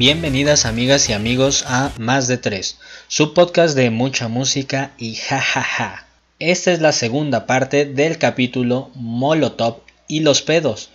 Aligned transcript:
Bienvenidas 0.00 0.64
amigas 0.64 1.10
y 1.10 1.12
amigos 1.12 1.62
a 1.68 1.92
Más 1.98 2.26
de 2.26 2.38
Tres, 2.38 2.78
su 3.06 3.34
podcast 3.34 3.76
de 3.76 3.90
mucha 3.90 4.28
música 4.28 4.92
y 4.96 5.14
jajaja. 5.14 6.06
Esta 6.38 6.72
es 6.72 6.80
la 6.80 6.92
segunda 6.92 7.44
parte 7.44 7.84
del 7.84 8.16
capítulo 8.16 8.90
Molotov 8.94 9.82
y 10.08 10.20
los 10.20 10.40
pedos. 10.40 10.88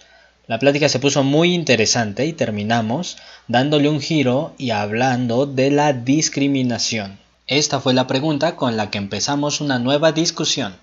La 0.47 0.57
plática 0.57 0.89
se 0.89 0.97
puso 0.97 1.23
muy 1.23 1.53
interesante 1.53 2.25
y 2.25 2.33
terminamos 2.33 3.19
dándole 3.47 3.89
un 3.89 4.01
giro 4.01 4.55
y 4.57 4.71
hablando 4.71 5.45
de 5.45 5.69
la 5.69 5.93
discriminación. 5.93 7.19
Esta 7.45 7.79
fue 7.79 7.93
la 7.93 8.07
pregunta 8.07 8.55
con 8.55 8.75
la 8.75 8.89
que 8.89 8.97
empezamos 8.97 9.61
una 9.61 9.77
nueva 9.77 10.13
discusión. 10.13 10.77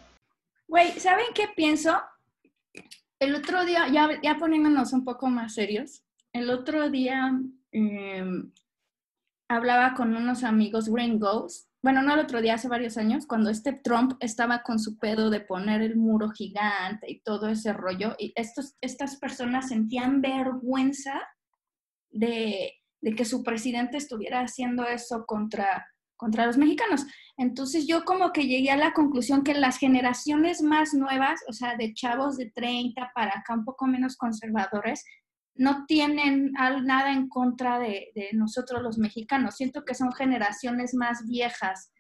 Güey, 0.69 0.93
¿saben 1.01 1.27
qué 1.35 1.49
pienso? 1.57 2.01
El 3.19 3.35
otro 3.35 3.65
día, 3.65 3.89
ya 3.93 4.37
poniéndonos 4.39 4.93
un 4.93 5.05
poco 5.05 5.27
más 5.27 5.55
serios, 5.55 6.03
el 6.33 6.51
otro 6.51 6.89
día 6.89 7.33
em, 7.73 8.53
hablaba 9.49 9.95
con 9.95 10.15
unos 10.15 10.45
amigos 10.45 10.89
gringos, 10.89 11.69
bueno, 11.83 12.03
no 12.03 12.15
el 12.15 12.21
otro 12.21 12.41
día, 12.41 12.55
hace 12.55 12.69
varios 12.69 12.97
años, 12.97 13.27
cuando 13.27 13.51
este 13.51 13.73
Trump 13.73 14.13
estaba 14.21 14.63
con 14.63 14.79
su 14.79 14.99
pedo 14.99 15.31
de 15.31 15.41
poner 15.41 15.83
el 15.83 15.97
muro 15.97 16.31
gigante 16.31 17.11
y 17.11 17.21
todo 17.23 17.49
ese 17.49 17.73
rollo, 17.73 18.15
y 18.19 18.33
estos, 18.37 18.77
estas 18.81 19.17
personas 19.17 19.69
sentían 19.69 20.21
vergüenza 20.21 21.21
de, 22.11 22.75
de 23.01 23.15
que 23.17 23.25
su 23.25 23.43
presidente 23.43 23.97
estuviera 23.97 24.41
haciendo 24.41 24.87
eso 24.87 25.25
contra 25.27 25.87
contra 26.23 26.47
los 26.47 26.57
mexicanos. 26.57 27.05
Entonces 27.37 27.89
yo 27.89 28.05
como 28.05 28.33
que 28.33 28.47
llegué 28.47 28.71
a 28.71 28.77
la 28.77 28.93
conclusión 28.93 29.43
que 29.43 29.55
las 29.55 29.77
generaciones 29.77 30.63
más 30.63 30.95
nuevas, 30.95 31.41
o 31.49 31.53
sea, 31.53 31.77
de 31.77 31.95
chavos 31.95 32.37
de 32.37 32.53
30 32.53 33.11
para 33.13 33.41
acá, 33.41 33.55
un 33.55 33.65
poco 33.65 33.89
menos 33.89 34.17
conservadores, 34.17 35.05
no 35.55 35.85
tienen 35.87 36.53
nada 36.53 37.13
en 37.13 37.29
contra 37.29 37.79
de, 37.79 38.13
nosotros 38.33 38.83
los 38.83 38.99
mexicanos. 38.99 39.57
Siento 39.57 39.85
que 39.85 39.95
son 39.95 40.13
generaciones 40.13 40.95
más 40.95 41.27
viejas, 41.27 41.93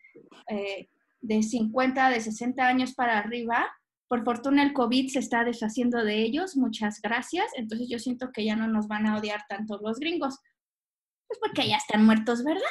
eh, 0.48 0.88
de 1.20 1.42
50, 1.42 2.10
de 2.10 2.20
60 2.20 2.66
años 2.66 2.94
para 2.94 3.18
arriba. 3.18 3.70
Por 4.08 4.24
fortuna 4.24 4.62
el 4.62 4.72
COVID 4.72 5.08
se 5.08 5.20
está 5.20 5.44
deshaciendo 5.44 6.04
de 6.04 6.22
ellos, 6.22 6.56
muchas 6.56 7.00
gracias. 7.00 7.46
Entonces 7.56 7.88
yo 7.88 7.98
siento 7.98 8.30
que 8.32 8.44
ya 8.44 8.56
no 8.56 8.66
nos 8.68 8.88
van 8.88 9.06
a 9.06 9.16
odiar 9.16 9.42
tanto 9.48 9.78
los 9.82 9.98
gringos. 9.98 10.38
Pues 11.28 11.38
porque 11.40 11.68
ya 11.68 11.76
están 11.76 12.04
muertos, 12.04 12.44
¿verdad? 12.44 12.62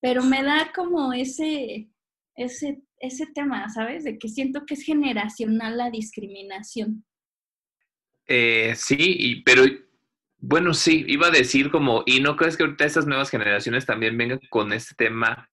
pero 0.00 0.22
me 0.22 0.42
da 0.42 0.72
como 0.72 1.12
ese, 1.12 1.88
ese, 2.36 2.80
ese 3.00 3.26
tema, 3.34 3.68
¿sabes? 3.70 4.04
De 4.04 4.18
que 4.18 4.28
siento 4.28 4.64
que 4.64 4.74
es 4.74 4.82
generacional 4.84 5.76
la 5.76 5.90
discriminación. 5.90 7.04
Eh, 8.28 8.74
sí, 8.76 9.42
pero 9.44 9.64
bueno, 10.48 10.74
sí, 10.74 11.04
iba 11.08 11.26
a 11.26 11.32
decir 11.32 11.72
como, 11.72 12.04
¿y 12.06 12.20
no 12.20 12.36
crees 12.36 12.56
que 12.56 12.62
ahorita 12.62 12.84
estas 12.84 13.04
nuevas 13.04 13.30
generaciones 13.30 13.84
también 13.84 14.16
vengan 14.16 14.38
con 14.48 14.72
este 14.72 14.94
tema, 14.94 15.50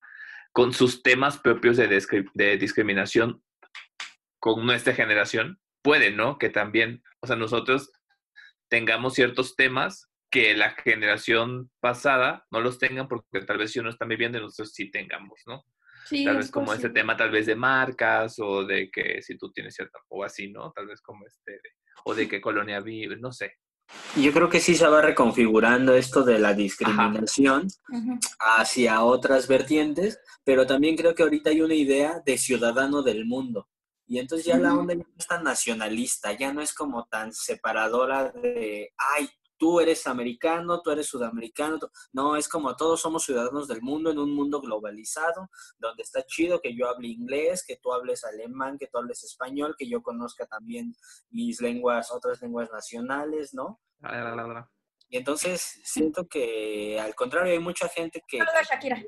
con 0.51 0.71
sus 0.71 1.01
temas 1.01 1.39
propios 1.39 1.77
de, 1.77 1.87
de 2.35 2.57
discriminación 2.57 3.41
con 4.39 4.63
nuestra 4.63 4.93
generación? 4.93 5.59
Puede, 5.81 6.11
¿no? 6.11 6.37
Que 6.37 6.49
también, 6.49 7.01
o 7.21 7.27
sea, 7.27 7.35
nosotros 7.35 7.91
tengamos 8.69 9.15
ciertos 9.15 9.55
temas 9.55 10.11
que 10.29 10.53
la 10.55 10.71
generación 10.71 11.71
pasada 11.79 12.45
no 12.51 12.61
los 12.61 12.77
tengan 12.77 13.07
porque 13.07 13.41
tal 13.47 13.57
vez 13.57 13.73
yo 13.73 13.81
no 13.81 13.89
están 13.89 14.09
viviendo 14.09 14.37
y 14.37 14.41
nosotros 14.41 14.73
sí 14.73 14.91
tengamos, 14.91 15.41
¿no? 15.47 15.65
Sí, 16.05 16.23
tal 16.23 16.37
vez 16.37 16.51
como 16.51 16.71
ese 16.71 16.89
tema 16.89 17.17
tal 17.17 17.31
vez 17.31 17.47
de 17.47 17.55
marcas 17.55 18.37
o 18.37 18.63
de 18.63 18.91
que 18.91 19.23
si 19.23 19.39
tú 19.39 19.51
tienes 19.51 19.73
cierta 19.73 19.97
o 20.09 20.23
así, 20.23 20.51
¿no? 20.51 20.71
Tal 20.71 20.85
vez 20.85 21.01
como 21.01 21.25
este 21.25 21.59
o 22.05 22.13
de 22.13 22.27
qué 22.27 22.39
colonia 22.39 22.79
vive, 22.79 23.17
no 23.17 23.31
sé. 23.31 23.55
Yo 24.15 24.31
creo 24.31 24.49
que 24.49 24.59
sí 24.59 24.75
se 24.75 24.87
va 24.87 25.01
reconfigurando 25.01 25.95
esto 25.95 26.23
de 26.23 26.39
la 26.39 26.53
discriminación 26.53 27.67
hacia 28.39 29.03
otras 29.03 29.47
vertientes, 29.47 30.19
pero 30.43 30.67
también 30.67 30.95
creo 30.95 31.15
que 31.15 31.23
ahorita 31.23 31.49
hay 31.49 31.61
una 31.61 31.73
idea 31.73 32.21
de 32.25 32.37
ciudadano 32.37 33.01
del 33.01 33.25
mundo. 33.25 33.67
Y 34.07 34.19
entonces 34.19 34.45
ya 34.45 34.57
la 34.57 34.75
onda 34.75 34.93
ya 34.93 35.03
no 35.03 35.15
es 35.17 35.27
tan 35.27 35.43
nacionalista, 35.43 36.33
ya 36.33 36.53
no 36.53 36.61
es 36.61 36.73
como 36.73 37.05
tan 37.05 37.33
separadora 37.33 38.31
de, 38.31 38.93
ay, 39.15 39.29
tú 39.63 39.79
eres 39.79 40.05
americano, 40.07 40.81
tú 40.81 40.91
eres 40.91 41.07
sudamericano. 41.07 41.79
No, 42.11 42.35
es 42.35 42.49
como 42.49 42.75
todos 42.75 42.99
somos 42.99 43.23
ciudadanos 43.23 43.65
del 43.65 43.81
mundo 43.81 44.11
en 44.11 44.19
un 44.19 44.35
mundo 44.35 44.59
globalizado, 44.59 45.49
donde 45.77 46.03
está 46.03 46.21
chido 46.25 46.59
que 46.59 46.75
yo 46.75 46.89
hable 46.89 47.07
inglés, 47.07 47.63
que 47.65 47.77
tú 47.77 47.93
hables 47.93 48.25
alemán, 48.25 48.77
que 48.77 48.87
tú 48.87 48.97
hables 48.97 49.23
español, 49.23 49.75
que 49.77 49.87
yo 49.87 50.03
conozca 50.03 50.45
también 50.47 50.93
mis 51.29 51.61
lenguas, 51.61 52.11
otras 52.11 52.41
lenguas 52.41 52.69
nacionales, 52.73 53.53
¿no? 53.53 53.79
Y 55.07 55.15
entonces 55.15 55.79
siento 55.85 56.27
que 56.27 56.99
al 56.99 57.15
contrario 57.15 57.53
hay 57.53 57.59
mucha 57.59 57.87
gente 57.87 58.21
que... 58.27 58.39
Shakira. 58.69 59.01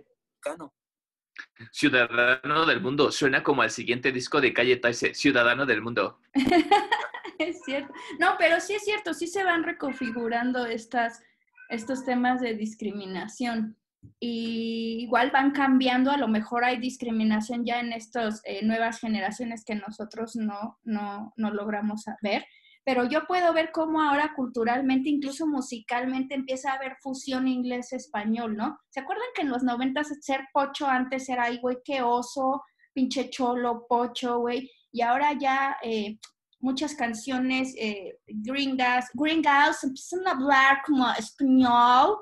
Ciudadano 1.74 2.66
del 2.66 2.80
mundo, 2.80 3.12
suena 3.12 3.44
como 3.44 3.62
al 3.62 3.72
siguiente 3.72 4.14
disco 4.14 4.40
de 4.40 4.54
Calle 4.54 4.78
Taise, 4.78 5.14
Ciudadano 5.16 5.66
del 5.66 5.82
mundo. 5.82 6.22
es 7.40 7.62
cierto. 7.64 7.94
No, 8.20 8.36
pero 8.38 8.60
sí 8.60 8.74
es 8.74 8.84
cierto, 8.84 9.14
sí 9.14 9.28
se 9.28 9.44
van 9.44 9.64
reconfigurando 9.64 10.66
estas, 10.66 11.22
estos 11.70 12.06
temas 12.06 12.42
de 12.42 12.54
discriminación. 12.54 13.78
Y 14.20 14.98
igual 15.02 15.32
van 15.32 15.52
cambiando, 15.52 16.12
a 16.12 16.18
lo 16.18 16.28
mejor 16.28 16.64
hay 16.64 16.78
discriminación 16.78 17.66
ya 17.66 17.80
en 17.80 17.92
estas 17.92 18.42
eh, 18.46 18.64
nuevas 18.64 19.00
generaciones 19.00 19.66
que 19.66 19.76
nosotros 19.76 20.36
no, 20.36 20.78
no, 20.84 21.34
no 21.38 21.52
logramos 21.52 22.06
ver, 22.22 22.46
pero 22.86 23.10
yo 23.10 23.26
puedo 23.26 23.52
ver 23.52 23.72
cómo 23.72 24.00
ahora 24.00 24.34
culturalmente, 24.36 25.10
incluso 25.10 25.48
musicalmente, 25.48 26.36
empieza 26.36 26.72
a 26.72 26.76
haber 26.76 26.98
fusión 27.02 27.48
inglés-español, 27.48 28.56
¿no? 28.56 28.80
¿Se 28.90 29.00
acuerdan 29.00 29.26
que 29.34 29.42
en 29.42 29.50
los 29.50 29.64
noventas 29.64 30.10
ser 30.22 30.42
pocho 30.54 30.88
antes 30.88 31.28
era, 31.28 31.46
ay, 31.46 31.58
güey, 31.58 31.78
qué 31.84 32.04
oso, 32.04 32.64
pinche 32.94 33.32
cholo, 33.32 33.88
pocho, 33.90 34.38
güey? 34.38 34.70
Y 34.92 35.02
ahora 35.02 35.34
ya 35.34 35.78
eh, 35.82 36.20
muchas 36.66 36.96
canciones 36.96 37.76
eh, 37.78 38.20
gringas, 38.26 39.10
gringas 39.14 39.84
empiezan 39.84 40.28
a 40.28 40.32
hablar 40.32 40.82
como 40.84 41.08
español. 41.12 42.18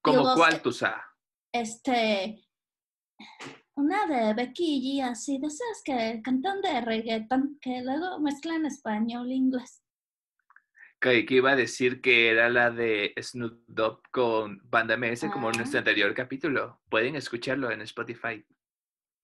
¿Como 0.00 0.34
cuál, 0.34 0.62
tú 0.62 0.70
sabes? 0.72 1.02
Este, 1.52 2.40
una 3.74 4.06
de 4.06 4.32
Becky 4.34 5.00
G, 5.00 5.10
así, 5.10 5.38
de 5.38 5.48
esas 5.48 5.82
que 5.84 6.22
cantan 6.22 6.60
de 6.60 6.80
reggaeton, 6.80 7.58
que 7.60 7.82
luego 7.82 8.20
mezclan 8.20 8.64
español 8.64 9.28
e 9.30 9.34
inglés. 9.34 9.82
Que, 11.00 11.26
iba 11.28 11.50
a 11.50 11.56
decir 11.56 12.00
que 12.00 12.30
era 12.30 12.48
la 12.48 12.70
de 12.70 13.12
Snoop 13.20 13.64
Dogg 13.66 14.02
con 14.12 14.60
Banda 14.70 14.96
MS, 14.96 15.26
como 15.32 15.50
en 15.50 15.56
nuestro 15.58 15.80
anterior 15.80 16.14
capítulo. 16.14 16.80
Pueden 16.88 17.16
escucharlo 17.16 17.72
en 17.72 17.80
Spotify. 17.82 18.44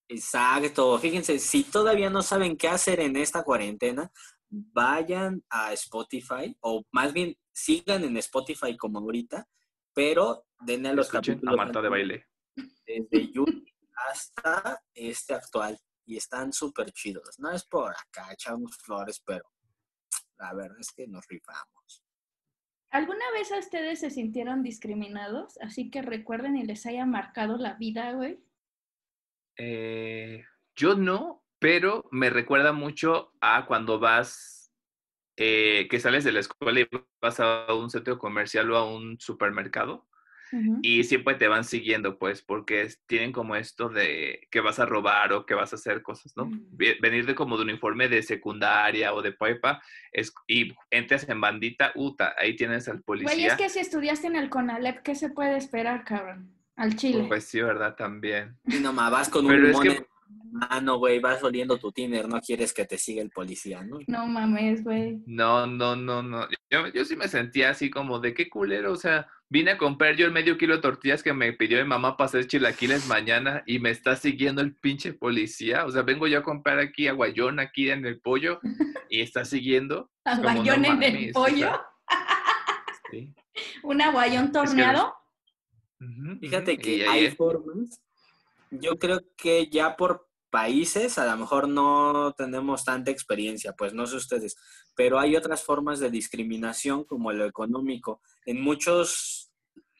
Exacto. 0.08 0.98
Fíjense, 0.98 1.38
si 1.38 1.64
todavía 1.64 2.10
no 2.10 2.22
saben 2.22 2.56
qué 2.56 2.68
hacer 2.68 3.00
en 3.00 3.16
esta 3.16 3.42
cuarentena, 3.44 4.10
vayan 4.48 5.44
a 5.50 5.72
Spotify 5.74 6.56
o 6.60 6.84
más 6.92 7.12
bien 7.12 7.36
sigan 7.52 8.04
en 8.04 8.16
Spotify 8.16 8.76
como 8.76 8.98
ahorita, 9.00 9.46
pero 9.92 10.46
denle 10.60 10.90
a 10.90 10.94
los 10.94 11.08
capítulos. 11.08 11.54
A 11.54 11.56
Marta 11.56 11.82
de 11.82 11.88
baile. 11.88 12.26
Desde 12.86 13.30
YouTube 13.32 13.64
hasta 14.10 14.80
este 14.94 15.34
actual 15.34 15.78
y 16.06 16.16
están 16.16 16.52
súper 16.52 16.90
chidos. 16.92 17.38
No 17.38 17.50
es 17.50 17.64
por 17.64 17.92
acá 17.92 18.32
echamos 18.32 18.76
flores, 18.78 19.20
pero 19.24 19.44
la 20.38 20.54
verdad 20.54 20.78
es 20.80 20.92
que 20.92 21.06
nos 21.06 21.26
rifamos. 21.26 22.02
¿Alguna 22.90 23.30
vez 23.32 23.52
a 23.52 23.58
ustedes 23.58 24.00
se 24.00 24.10
sintieron 24.10 24.62
discriminados? 24.62 25.58
Así 25.60 25.90
que 25.90 26.00
recuerden 26.00 26.56
y 26.56 26.64
les 26.64 26.86
haya 26.86 27.04
marcado 27.04 27.58
la 27.58 27.74
vida, 27.74 28.12
güey. 28.12 28.42
Eh, 29.58 30.44
yo 30.76 30.94
no, 30.94 31.44
pero 31.58 32.08
me 32.10 32.30
recuerda 32.30 32.72
mucho 32.72 33.32
a 33.40 33.66
cuando 33.66 33.98
vas, 33.98 34.72
eh, 35.36 35.88
que 35.90 36.00
sales 36.00 36.24
de 36.24 36.32
la 36.32 36.40
escuela 36.40 36.80
y 36.80 36.88
vas 37.20 37.40
a 37.40 37.74
un 37.74 37.90
centro 37.90 38.18
comercial 38.18 38.70
o 38.70 38.76
a 38.76 38.90
un 38.90 39.20
supermercado. 39.20 40.06
Y 40.80 41.04
siempre 41.04 41.34
te 41.34 41.46
van 41.46 41.62
siguiendo, 41.62 42.18
pues, 42.18 42.40
porque 42.40 42.88
tienen 43.06 43.32
como 43.32 43.54
esto 43.54 43.90
de 43.90 44.48
que 44.50 44.60
vas 44.60 44.78
a 44.78 44.86
robar 44.86 45.34
o 45.34 45.44
que 45.44 45.52
vas 45.52 45.74
a 45.74 45.76
hacer 45.76 46.00
cosas, 46.00 46.32
¿no? 46.36 46.46
Mm. 46.46 46.76
Venir 47.02 47.26
de 47.26 47.34
como 47.34 47.58
de 47.58 47.64
un 47.64 47.70
informe 47.70 48.08
de 48.08 48.22
secundaria 48.22 49.12
o 49.12 49.20
de 49.20 49.32
prepa 49.32 49.82
es, 50.10 50.32
y 50.46 50.74
entras 50.90 51.28
en 51.28 51.42
bandita, 51.42 51.92
uta, 51.96 52.34
ahí 52.38 52.56
tienes 52.56 52.88
al 52.88 53.02
policía. 53.02 53.34
Güey, 53.34 53.44
es 53.44 53.56
que 53.56 53.68
si 53.68 53.80
estudiaste 53.80 54.26
en 54.28 54.36
el 54.36 54.48
CONALEP, 54.48 55.02
¿qué 55.02 55.14
se 55.14 55.28
puede 55.28 55.58
esperar, 55.58 56.04
cabrón? 56.04 56.57
Al 56.78 56.96
chile. 56.96 57.24
Pues 57.26 57.44
sí, 57.44 57.60
¿verdad? 57.60 57.94
También. 57.96 58.56
Y 58.64 58.76
nomás 58.76 59.10
vas 59.10 59.28
con 59.28 59.44
un 59.44 59.62
limón 59.62 60.06
mano, 60.50 60.98
güey, 60.98 61.20
vas 61.20 61.42
oliendo 61.42 61.78
tu 61.78 61.92
tiner, 61.92 62.28
no 62.28 62.40
quieres 62.40 62.72
que 62.72 62.84
te 62.84 62.98
siga 62.98 63.22
el 63.22 63.30
policía, 63.30 63.82
¿no? 63.82 63.98
No 64.06 64.26
mames, 64.26 64.82
güey. 64.82 65.20
No, 65.26 65.66
no, 65.66 65.96
no, 65.96 66.22
no. 66.22 66.48
Yo, 66.70 66.86
yo 66.88 67.04
sí 67.04 67.16
me 67.16 67.28
sentía 67.28 67.70
así 67.70 67.90
como 67.90 68.18
de 68.20 68.34
qué 68.34 68.48
culero, 68.48 68.92
o 68.92 68.96
sea, 68.96 69.28
vine 69.48 69.72
a 69.72 69.78
comprar 69.78 70.16
yo 70.16 70.26
el 70.26 70.32
medio 70.32 70.56
kilo 70.56 70.76
de 70.76 70.82
tortillas 70.82 71.22
que 71.22 71.32
me 71.32 71.52
pidió 71.52 71.78
mi 71.78 71.88
mamá 71.88 72.16
para 72.16 72.26
hacer 72.26 72.46
chilaquiles 72.46 73.06
mañana 73.06 73.62
y 73.66 73.78
me 73.78 73.90
está 73.90 74.16
siguiendo 74.16 74.62
el 74.62 74.74
pinche 74.74 75.12
policía. 75.12 75.84
O 75.84 75.90
sea, 75.90 76.02
vengo 76.02 76.26
yo 76.26 76.38
a 76.38 76.42
comprar 76.42 76.78
aquí 76.78 77.08
aguayón 77.08 77.60
aquí 77.60 77.90
en 77.90 78.06
el 78.06 78.20
pollo 78.20 78.60
y 79.08 79.20
está 79.20 79.44
siguiendo. 79.44 80.10
¿Aguayón 80.24 80.84
en 80.84 81.02
el 81.02 81.32
pollo? 81.32 81.80
sí. 83.10 83.34
¿Un 83.82 84.00
aguayón 84.00 84.52
torneado? 84.52 85.14
Fíjate 86.40 86.78
que 86.78 87.06
hay 87.06 87.30
formas. 87.32 88.00
Yo 88.70 88.98
creo 88.98 89.20
que 89.36 89.68
ya 89.68 89.96
por 89.96 90.28
países 90.50 91.18
a 91.18 91.26
lo 91.26 91.36
mejor 91.36 91.68
no 91.68 92.34
tenemos 92.36 92.84
tanta 92.84 93.10
experiencia, 93.10 93.74
pues 93.74 93.92
no 93.92 94.06
sé 94.06 94.16
ustedes, 94.16 94.56
pero 94.94 95.18
hay 95.18 95.36
otras 95.36 95.62
formas 95.62 96.00
de 96.00 96.10
discriminación 96.10 97.04
como 97.04 97.32
lo 97.32 97.44
económico. 97.44 98.20
En 98.46 98.60
muchos 98.62 99.50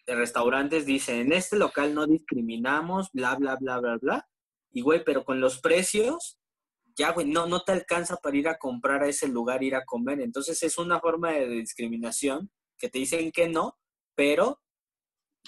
restaurantes 0.07 0.87
dicen, 0.87 1.21
en 1.21 1.33
este 1.33 1.57
local 1.57 1.95
no 1.95 2.07
discriminamos, 2.07 3.11
bla, 3.13 3.35
bla, 3.35 3.57
bla, 3.57 3.79
bla, 3.79 3.99
bla. 3.99 4.29
Y 4.71 4.81
güey, 4.81 5.05
pero 5.05 5.25
con 5.25 5.41
los 5.41 5.61
precios, 5.61 6.39
ya, 6.97 7.13
güey, 7.13 7.27
no, 7.27 7.47
no 7.47 7.61
te 7.61 7.73
alcanza 7.73 8.17
para 8.17 8.37
ir 8.37 8.49
a 8.49 8.59
comprar 8.59 9.03
a 9.03 9.09
ese 9.09 9.29
lugar, 9.29 9.63
ir 9.63 9.75
a 9.75 9.85
comer. 9.85 10.21
Entonces 10.21 10.63
es 10.63 10.79
una 10.79 11.01
forma 11.01 11.33
de 11.33 11.49
discriminación 11.49 12.51
que 12.79 12.89
te 12.89 12.99
dicen 12.99 13.33
que 13.33 13.49
no, 13.49 13.77
pero... 14.15 14.61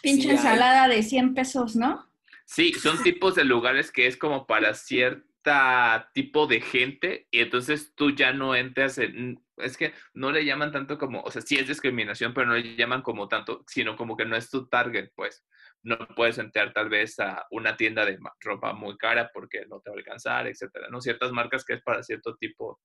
Pinche 0.03 0.31
ensalada 0.31 0.89
de 0.89 1.03
100 1.03 1.35
pesos, 1.35 1.77
¿no? 1.77 2.11
Sí, 2.47 2.73
son 2.73 3.03
tipos 3.03 3.35
de 3.35 3.45
lugares 3.45 3.93
que 3.93 4.07
es 4.07 4.17
como 4.17 4.47
para 4.47 4.75
cierta 4.75 6.11
tipo 6.13 6.47
de 6.47 6.61
gente 6.61 7.27
y 7.31 7.41
entonces 7.41 7.95
tú 7.95 8.11
ya 8.11 8.33
no 8.33 8.55
entras 8.55 8.99
en, 8.99 9.43
es 9.57 9.77
que 9.77 9.95
no 10.15 10.33
le 10.33 10.45
llaman 10.45 10.73
tanto 10.73 10.99
como, 10.99 11.23
o 11.23 11.31
sea, 11.31 11.43
sí 11.43 11.57
es 11.57 11.69
discriminación, 11.69 12.35
pero 12.35 12.47
no 12.47 12.55
le 12.55 12.77
llaman 12.77 13.03
como 13.03 13.29
tanto, 13.29 13.65
sino 13.67 13.97
como 13.97 14.17
que 14.17 14.25
no 14.25 14.37
es 14.37 14.51
tu 14.51 14.67
target, 14.69 15.11
pues. 15.15 15.45
No 15.83 15.97
puedes 16.15 16.37
entrar 16.37 16.75
tal 16.75 16.91
vez 16.91 17.19
a 17.21 17.47
una 17.51 17.77
tienda 17.77 18.05
de 18.05 18.19
ropa 18.41 18.75
muy 18.75 18.99
cara 18.99 19.31
porque 19.33 19.65
no 19.67 19.81
te 19.81 19.91
va 19.91 19.97
a 19.97 19.99
alcanzar, 19.99 20.47
etcétera, 20.47 20.89
¿no? 20.91 21.01
Ciertas 21.01 21.33
marcas 21.33 21.65
que 21.65 21.75
es 21.75 21.83
para 21.83 22.03
cierto 22.03 22.37
tipo 22.37 22.81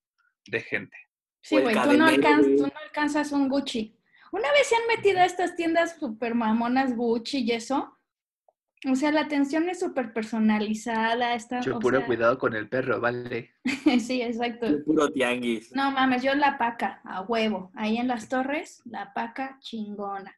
de 0.45 0.61
gente. 0.61 0.95
Sí, 1.41 1.59
güey, 1.59 1.75
tú, 1.75 1.93
no 1.93 2.05
alcanzas, 2.05 2.55
tú 2.55 2.67
no 2.67 2.79
alcanzas 2.81 3.31
un 3.31 3.49
Gucci. 3.49 3.97
Una 4.35 4.51
vez 4.51 4.67
se 4.67 4.75
han 4.75 4.81
metido 4.93 5.21
a 5.21 5.25
estas 5.25 5.55
tiendas 5.55 5.95
super 5.97 6.35
mamonas 6.35 6.93
Gucci 6.93 7.45
y 7.45 7.51
eso, 7.51 7.97
o 8.91 8.93
sea, 8.93 9.09
la 9.13 9.21
atención 9.21 9.69
es 9.69 9.79
súper 9.79 10.11
personalizada. 10.11 11.35
Está, 11.35 11.61
yo 11.61 11.79
puro 11.79 12.05
cuidado 12.05 12.37
con 12.37 12.53
el 12.53 12.67
perro, 12.67 12.99
vale. 12.99 13.51
sí, 14.01 14.21
exacto. 14.21 14.67
puro 14.83 15.09
tianguis. 15.09 15.73
No 15.73 15.89
mames, 15.89 16.21
yo 16.21 16.35
la 16.35 16.57
paca, 16.57 16.99
a 17.05 17.21
huevo. 17.21 17.71
Ahí 17.75 17.95
en 17.95 18.09
las 18.09 18.27
torres, 18.27 18.81
la 18.83 19.13
paca 19.13 19.57
chingona, 19.61 20.35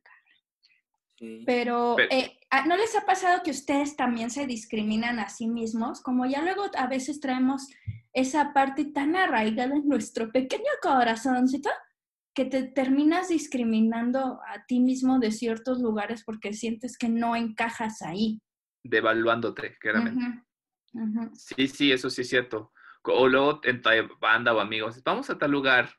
sí. 1.15 1.41
Pero, 1.47 1.97
eh, 1.97 2.37
ah, 2.51 2.67
¿no 2.67 2.77
les 2.77 2.95
ha 2.95 3.03
pasado 3.03 3.41
que 3.41 3.49
ustedes 3.49 3.95
también 3.95 4.29
se 4.29 4.45
discriminan 4.45 5.17
a 5.17 5.29
sí 5.29 5.47
mismos? 5.47 6.03
Como 6.03 6.27
ya 6.27 6.43
luego 6.43 6.65
a 6.77 6.85
veces 6.85 7.19
traemos 7.19 7.67
esa 8.13 8.53
parte 8.53 8.85
tan 8.85 9.15
arraigada 9.15 9.75
en 9.75 9.87
nuestro 9.89 10.31
pequeño 10.31 10.69
corazoncito 10.83 11.71
que 12.37 12.45
te 12.45 12.61
terminas 12.61 13.29
discriminando 13.29 14.39
a 14.47 14.63
ti 14.67 14.79
mismo 14.79 15.17
de 15.17 15.31
ciertos 15.31 15.79
lugares 15.79 16.23
porque 16.23 16.53
sientes 16.53 16.95
que 16.95 17.09
no 17.09 17.35
encajas 17.35 18.03
ahí. 18.03 18.39
Devaluándote, 18.83 19.75
claramente. 19.79 20.43
Sí, 21.33 21.67
sí, 21.67 21.91
eso 21.91 22.11
sí 22.11 22.21
es 22.21 22.29
cierto. 22.29 22.71
O 23.01 23.27
luego 23.27 23.59
en 23.63 23.81
tu 23.81 23.89
banda 24.21 24.53
o 24.53 24.59
amigos, 24.59 25.01
vamos 25.03 25.31
a 25.31 25.39
tal 25.39 25.49
lugar. 25.49 25.89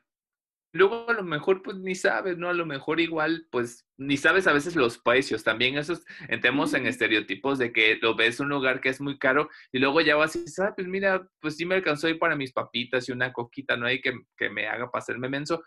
Luego 0.71 1.09
a 1.09 1.13
lo 1.13 1.23
mejor 1.23 1.61
pues 1.61 1.75
ni 1.75 1.93
sabes, 1.93 2.37
¿no? 2.37 2.47
A 2.47 2.53
lo 2.53 2.65
mejor 2.65 3.01
igual 3.01 3.45
pues 3.51 3.85
ni 3.97 4.15
sabes 4.15 4.47
a 4.47 4.53
veces 4.53 4.77
los 4.77 4.97
precios. 4.97 5.43
También 5.43 5.77
esos 5.77 6.05
entremos 6.29 6.73
en 6.73 6.87
estereotipos 6.87 7.59
de 7.59 7.73
que 7.73 7.99
lo 8.01 8.15
ves 8.15 8.39
un 8.39 8.47
lugar 8.47 8.79
que 8.79 8.87
es 8.87 9.01
muy 9.01 9.19
caro 9.19 9.49
y 9.73 9.79
luego 9.79 9.99
ya 9.99 10.15
vas 10.15 10.37
y 10.37 10.39
dices, 10.39 10.59
ah, 10.59 10.73
pues 10.73 10.87
mira, 10.87 11.27
pues 11.41 11.57
sí 11.57 11.65
me 11.65 11.75
alcanzó 11.75 12.07
ir 12.07 12.17
para 12.17 12.37
mis 12.37 12.53
papitas 12.53 13.09
y 13.09 13.11
una 13.11 13.33
coquita, 13.33 13.75
no 13.75 13.87
hay 13.87 13.99
que, 13.99 14.13
que 14.37 14.49
me 14.49 14.69
haga 14.69 14.89
pasarme 14.89 15.27
menso 15.27 15.61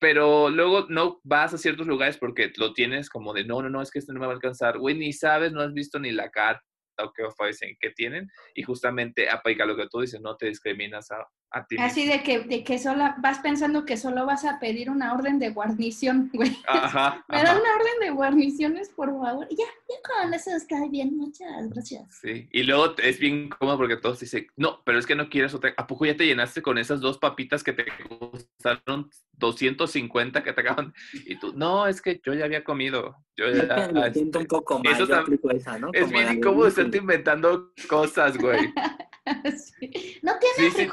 pero 0.00 0.48
luego 0.48 0.86
no 0.88 1.20
vas 1.22 1.52
a 1.54 1.58
ciertos 1.58 1.86
lugares 1.86 2.16
porque 2.16 2.50
lo 2.56 2.72
tienes 2.72 3.10
como 3.10 3.34
de, 3.34 3.44
no, 3.44 3.62
no, 3.62 3.68
no, 3.68 3.82
es 3.82 3.90
que 3.90 3.98
esto 3.98 4.12
no 4.12 4.18
me 4.18 4.26
va 4.26 4.32
a 4.32 4.36
alcanzar, 4.36 4.78
güey, 4.78 4.96
ni 4.96 5.12
sabes, 5.12 5.52
no 5.52 5.60
has 5.60 5.74
visto 5.74 6.00
ni 6.00 6.10
la 6.10 6.30
carta 6.30 6.64
o 6.98 7.12
qué 7.12 7.22
ofrecen 7.22 7.76
que 7.78 7.90
tienen 7.90 8.28
y 8.54 8.62
justamente 8.62 9.28
aplica 9.28 9.66
lo 9.66 9.76
que 9.76 9.88
tú 9.88 10.00
dices, 10.00 10.20
no 10.20 10.36
te 10.36 10.46
discriminas 10.46 11.10
a, 11.10 11.26
Así 11.50 12.06
de 12.06 12.22
que, 12.22 12.40
de 12.40 12.62
que 12.62 12.78
solo 12.78 13.12
vas 13.18 13.40
pensando 13.40 13.84
que 13.84 13.96
solo 13.96 14.24
vas 14.24 14.44
a 14.44 14.60
pedir 14.60 14.88
una 14.88 15.12
orden 15.14 15.40
de 15.40 15.50
guarnición, 15.50 16.30
güey. 16.34 16.56
Ajá. 16.68 17.24
Me 17.28 17.42
dan 17.42 17.56
una 17.60 17.74
orden 17.74 18.00
de 18.00 18.10
guarniciones, 18.10 18.88
por 18.90 19.08
favor. 19.08 19.48
Ya, 19.50 19.64
ya 19.88 20.22
con 20.22 20.32
eso 20.32 20.50
está 20.54 20.86
bien, 20.88 21.16
muchas 21.16 21.68
gracias. 21.70 22.20
Sí, 22.20 22.48
y 22.52 22.62
luego 22.62 22.94
es 22.98 23.18
bien 23.18 23.48
cómodo 23.48 23.78
porque 23.78 23.96
todos 23.96 24.20
dicen, 24.20 24.46
no, 24.56 24.80
pero 24.84 24.98
es 24.98 25.06
que 25.06 25.16
no 25.16 25.28
quieres 25.28 25.52
otra. 25.52 25.74
¿A 25.76 25.86
poco 25.86 26.06
ya 26.06 26.16
te 26.16 26.26
llenaste 26.26 26.62
con 26.62 26.78
esas 26.78 27.00
dos 27.00 27.18
papitas 27.18 27.64
que 27.64 27.72
te 27.72 27.84
costaron 28.08 29.10
250 29.32 30.44
que 30.44 30.52
te 30.52 30.60
acaban? 30.60 30.94
Y 31.26 31.36
tú, 31.36 31.52
no, 31.56 31.86
es 31.88 32.00
que 32.00 32.20
yo 32.24 32.32
ya 32.32 32.44
había 32.44 32.62
comido. 32.62 33.16
Yo 33.36 33.50
ya. 33.50 33.88
Me 33.92 34.12
siento 34.12 34.38
un 34.38 34.46
poco 34.46 34.78
más. 34.78 35.00
Eso 35.00 35.04
esa, 35.50 35.78
¿no? 35.78 35.90
Es 35.92 36.10
bien 36.10 36.32
incómodo 36.36 36.68
estarte 36.68 36.98
inventando 36.98 37.72
cosas, 37.88 38.38
güey. 38.38 38.72
¿No 40.22 40.38
tiene 40.38 40.70
sí, 40.74 40.88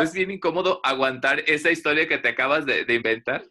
es 0.00 0.12
bien 0.12 0.30
incómodo 0.30 0.80
aguantar 0.82 1.40
esa 1.46 1.70
historia 1.70 2.08
que 2.08 2.18
te 2.18 2.28
acabas 2.28 2.64
de, 2.66 2.84
inventar. 2.88 3.44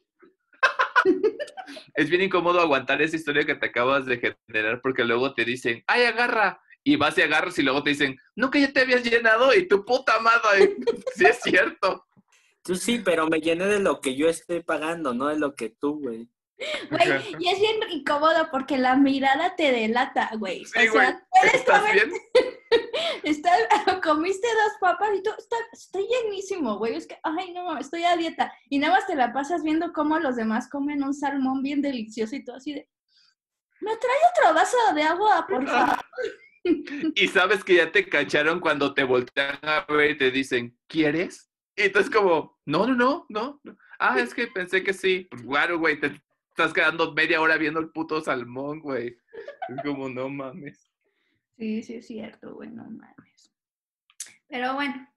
es 1.95 2.09
bien 2.09 2.21
incómodo 2.21 2.59
aguantar 2.59 3.01
esa 3.01 3.15
historia 3.15 3.45
que 3.45 3.55
te 3.55 3.67
acabas 3.67 4.05
de 4.05 4.35
generar 4.47 4.81
porque 4.81 5.03
luego 5.03 5.33
te 5.33 5.45
dicen, 5.45 5.83
ay, 5.87 6.05
agarra. 6.05 6.61
Y 6.83 6.95
vas 6.95 7.15
y 7.17 7.21
agarras 7.21 7.59
y 7.59 7.61
luego 7.61 7.83
te 7.83 7.91
dicen, 7.91 8.17
no, 8.35 8.49
que 8.49 8.61
ya 8.61 8.73
te 8.73 8.81
habías 8.81 9.03
llenado 9.03 9.53
y 9.53 9.67
tu 9.67 9.85
puta 9.85 10.19
madre. 10.19 10.75
sí, 11.15 11.25
es 11.25 11.39
cierto. 11.43 12.07
Tú 12.63 12.75
sí, 12.75 12.99
pero 13.03 13.27
me 13.27 13.39
llené 13.39 13.65
de 13.65 13.79
lo 13.79 14.01
que 14.01 14.15
yo 14.15 14.27
estoy 14.27 14.61
pagando, 14.63 15.13
no 15.13 15.27
de 15.27 15.37
lo 15.37 15.55
que 15.55 15.69
tú, 15.69 15.99
güey. 15.99 16.27
Güey, 16.89 17.35
y 17.39 17.49
es 17.49 17.59
bien 17.59 17.77
incómodo 17.89 18.49
porque 18.51 18.77
la 18.77 18.95
mirada 18.95 19.55
te 19.55 19.71
delata, 19.71 20.29
güey. 20.37 20.65
Sí, 20.65 20.87
o 20.87 20.91
sea, 20.91 21.23
¿Estás 21.53 21.91
bien? 21.91 22.11
Está, 23.23 23.51
comiste 24.03 24.47
dos 24.47 24.73
papas 24.79 25.09
y 25.15 25.23
tú, 25.23 25.31
está, 25.37 25.55
estoy 25.71 26.07
llenísimo, 26.07 26.77
güey. 26.77 26.95
Es 26.95 27.07
que, 27.07 27.17
ay, 27.23 27.53
no, 27.53 27.77
estoy 27.77 28.03
a 28.03 28.15
dieta. 28.15 28.53
Y 28.69 28.79
nada 28.79 28.95
más 28.95 29.07
te 29.07 29.15
la 29.15 29.33
pasas 29.33 29.63
viendo 29.63 29.93
cómo 29.93 30.19
los 30.19 30.35
demás 30.35 30.69
comen 30.69 31.03
un 31.03 31.13
salmón 31.13 31.61
bien 31.61 31.81
delicioso 31.81 32.35
y 32.35 32.43
todo 32.43 32.55
así 32.57 32.73
de, 32.73 32.89
¿me 33.81 33.95
trae 33.97 34.17
otro 34.31 34.53
vaso 34.53 34.77
de 34.95 35.03
agua, 35.03 35.45
por 35.47 35.67
favor? 35.67 35.97
y 36.63 37.27
sabes 37.27 37.63
que 37.63 37.75
ya 37.75 37.91
te 37.91 38.07
cacharon 38.07 38.59
cuando 38.59 38.93
te 38.93 39.03
voltean 39.03 39.57
a 39.63 39.85
ver 39.89 40.11
y 40.11 40.17
te 40.17 40.31
dicen, 40.31 40.77
¿quieres? 40.87 41.49
Y 41.75 41.89
tú 41.89 41.99
es 41.99 42.09
como, 42.09 42.59
no, 42.65 42.85
no, 42.87 43.25
no, 43.29 43.59
no. 43.63 43.77
Ah, 43.99 44.19
es 44.19 44.33
que 44.33 44.47
pensé 44.47 44.83
que 44.83 44.93
sí. 44.93 45.27
Pues, 45.29 45.43
claro, 45.43 45.79
güey, 45.79 45.99
te 45.99 46.21
estás 46.49 46.73
quedando 46.73 47.13
media 47.13 47.41
hora 47.41 47.57
viendo 47.57 47.79
el 47.79 47.89
puto 47.89 48.21
salmón, 48.21 48.79
güey. 48.79 49.17
Es 49.69 49.83
como, 49.83 50.09
no 50.09 50.29
mames. 50.29 50.90
Sí, 51.57 51.83
sí 51.83 51.95
es 51.95 52.07
cierto, 52.07 52.55
güey, 52.55 52.69
no 52.69 52.83
mames. 52.83 53.53
Pero 54.47 54.73
bueno, 54.73 55.07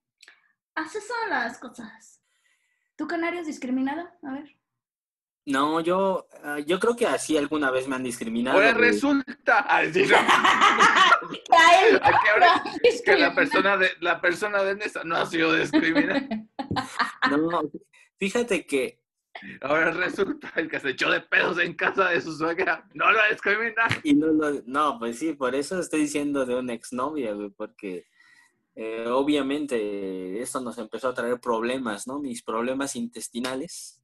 así 0.75 0.99
son 1.01 1.31
las 1.31 1.59
cosas. 1.59 2.21
¿Tú, 2.97 3.07
Canario, 3.07 3.41
es 3.41 3.47
discriminado? 3.47 4.09
A 4.23 4.33
ver. 4.33 4.57
No, 5.47 5.81
yo, 5.81 6.27
ah, 6.43 6.59
yo 6.61 6.81
creo 6.81 6.97
que 6.97 7.07
así 7.07 7.37
alguna 7.37 7.71
vez 7.71 7.87
me 7.87 7.97
han 7.97 8.03
discriminado. 8.03 8.57
Ahora 8.57 8.73
resulta. 8.73 9.67
que 13.05 13.17
la 13.17 13.35
persona 13.35 13.77
de 13.77 13.91
la 14.01 14.21
persona 14.21 14.63
de 14.63 14.77
Nesa 14.77 15.05
no 15.05 15.17
ha 15.17 15.27
sido 15.27 15.55
discriminada. 15.55 16.27
No, 17.31 17.63
fíjate 18.19 18.67
que 18.67 19.04
Ahora 19.61 19.91
resulta 19.91 20.53
el 20.57 20.69
que 20.69 20.81
se 20.81 20.91
echó 20.91 21.11
de 21.11 21.21
pedos 21.21 21.59
en 21.59 21.75
casa 21.75 22.11
de 22.11 22.21
su 22.21 22.37
suegra. 22.37 22.89
No 22.95 23.11
lo 23.11 23.19
discrimina. 23.31 23.87
Y 24.03 24.15
no, 24.15 24.33
no, 24.67 24.99
pues 24.99 25.19
sí, 25.19 25.33
por 25.33 25.55
eso 25.55 25.79
estoy 25.79 26.03
diciendo 26.03 26.47
de 26.47 26.55
una 26.55 26.73
exnovia, 26.73 27.33
güey, 27.33 27.51
porque 27.51 28.07
eh, 28.77 29.07
obviamente 29.09 30.41
esto 30.41 30.61
nos 30.61 30.79
empezó 30.79 31.09
a 31.09 31.15
traer 31.15 31.41
problemas, 31.41 32.07
¿no? 32.07 32.19
Mis 32.19 32.43
problemas 32.43 32.97
intestinales. 32.97 34.03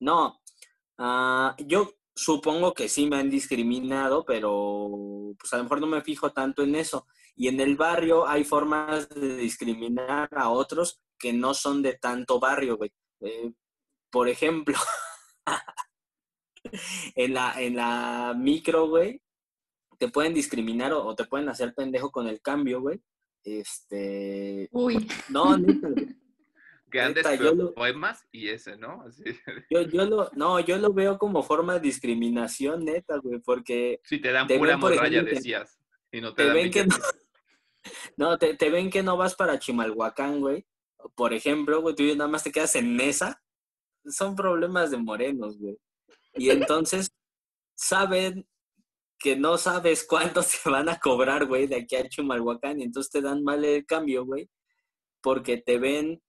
No, 0.00 0.40
ah, 0.98 1.56
yo 1.58 1.94
supongo 2.14 2.74
que 2.74 2.88
sí 2.88 3.06
me 3.06 3.16
han 3.16 3.30
discriminado, 3.30 4.24
pero 4.24 5.34
pues 5.38 5.52
a 5.52 5.58
lo 5.58 5.64
mejor 5.64 5.80
no 5.80 5.86
me 5.86 6.02
fijo 6.02 6.32
tanto 6.32 6.62
en 6.62 6.74
eso. 6.74 7.06
Y 7.36 7.48
en 7.48 7.60
el 7.60 7.76
barrio 7.76 8.26
hay 8.28 8.44
formas 8.44 9.08
de 9.08 9.36
discriminar 9.36 10.28
a 10.32 10.50
otros 10.50 11.00
que 11.18 11.32
no 11.32 11.54
son 11.54 11.82
de 11.82 11.94
tanto 11.94 12.38
barrio, 12.38 12.76
güey. 12.76 12.92
Eh, 13.20 13.52
por 14.14 14.28
ejemplo, 14.28 14.76
en, 17.16 17.34
la, 17.34 17.60
en 17.60 17.74
la 17.74 18.32
micro, 18.38 18.86
güey, 18.86 19.20
te 19.98 20.06
pueden 20.06 20.32
discriminar 20.32 20.92
o, 20.92 21.16
te 21.16 21.24
pueden 21.24 21.48
hacer 21.48 21.74
pendejo 21.74 22.12
con 22.12 22.28
el 22.28 22.40
cambio, 22.40 22.80
güey. 22.80 23.02
Este. 23.42 24.68
Uy. 24.70 25.08
No, 25.30 25.56
neta, 25.58 25.88
Que 26.92 27.00
antes 27.00 27.40
lo, 27.40 27.74
poemas 27.74 28.24
y 28.30 28.50
ese, 28.50 28.76
¿no? 28.76 29.02
Así. 29.02 29.24
Yo, 29.68 29.82
yo 29.82 30.04
lo, 30.04 30.30
no, 30.34 30.60
yo 30.60 30.78
lo 30.78 30.92
veo 30.92 31.18
como 31.18 31.42
forma 31.42 31.74
de 31.74 31.80
discriminación, 31.80 32.84
neta, 32.84 33.16
güey, 33.16 33.40
porque. 33.40 34.00
Si 34.04 34.20
te 34.20 34.30
dan 34.30 34.46
pura 34.46 34.76
morralla, 34.76 35.24
decías. 35.24 35.80
Y 36.12 36.20
no 36.20 36.34
te, 36.34 36.44
ven 36.44 36.70
que 36.70 36.86
no, 36.86 36.94
no 38.16 38.38
te, 38.38 38.54
te, 38.54 38.70
ven 38.70 38.90
que 38.90 39.02
no 39.02 39.16
vas 39.16 39.34
para 39.34 39.58
Chimalhuacán, 39.58 40.38
güey. 40.38 40.64
Por 41.16 41.34
ejemplo, 41.34 41.82
güey, 41.82 41.96
tú 41.96 42.04
nada 42.14 42.28
más 42.28 42.44
te 42.44 42.52
quedas 42.52 42.76
en 42.76 42.94
mesa 42.94 43.43
son 44.06 44.34
problemas 44.36 44.90
de 44.90 44.98
morenos, 44.98 45.58
güey. 45.58 45.78
Y 46.34 46.50
entonces 46.50 47.10
saben 47.74 48.46
que 49.18 49.36
no 49.36 49.56
sabes 49.56 50.04
cuánto 50.06 50.42
se 50.42 50.68
van 50.68 50.88
a 50.88 50.98
cobrar, 50.98 51.46
güey, 51.46 51.66
de 51.66 51.76
aquí 51.76 51.96
a 51.96 52.08
Chimalhuacán, 52.08 52.80
y 52.80 52.84
entonces 52.84 53.10
te 53.10 53.20
dan 53.20 53.42
mal 53.42 53.64
el 53.64 53.86
cambio, 53.86 54.24
güey, 54.24 54.50
porque 55.22 55.56
te 55.58 55.78
ven 55.78 56.22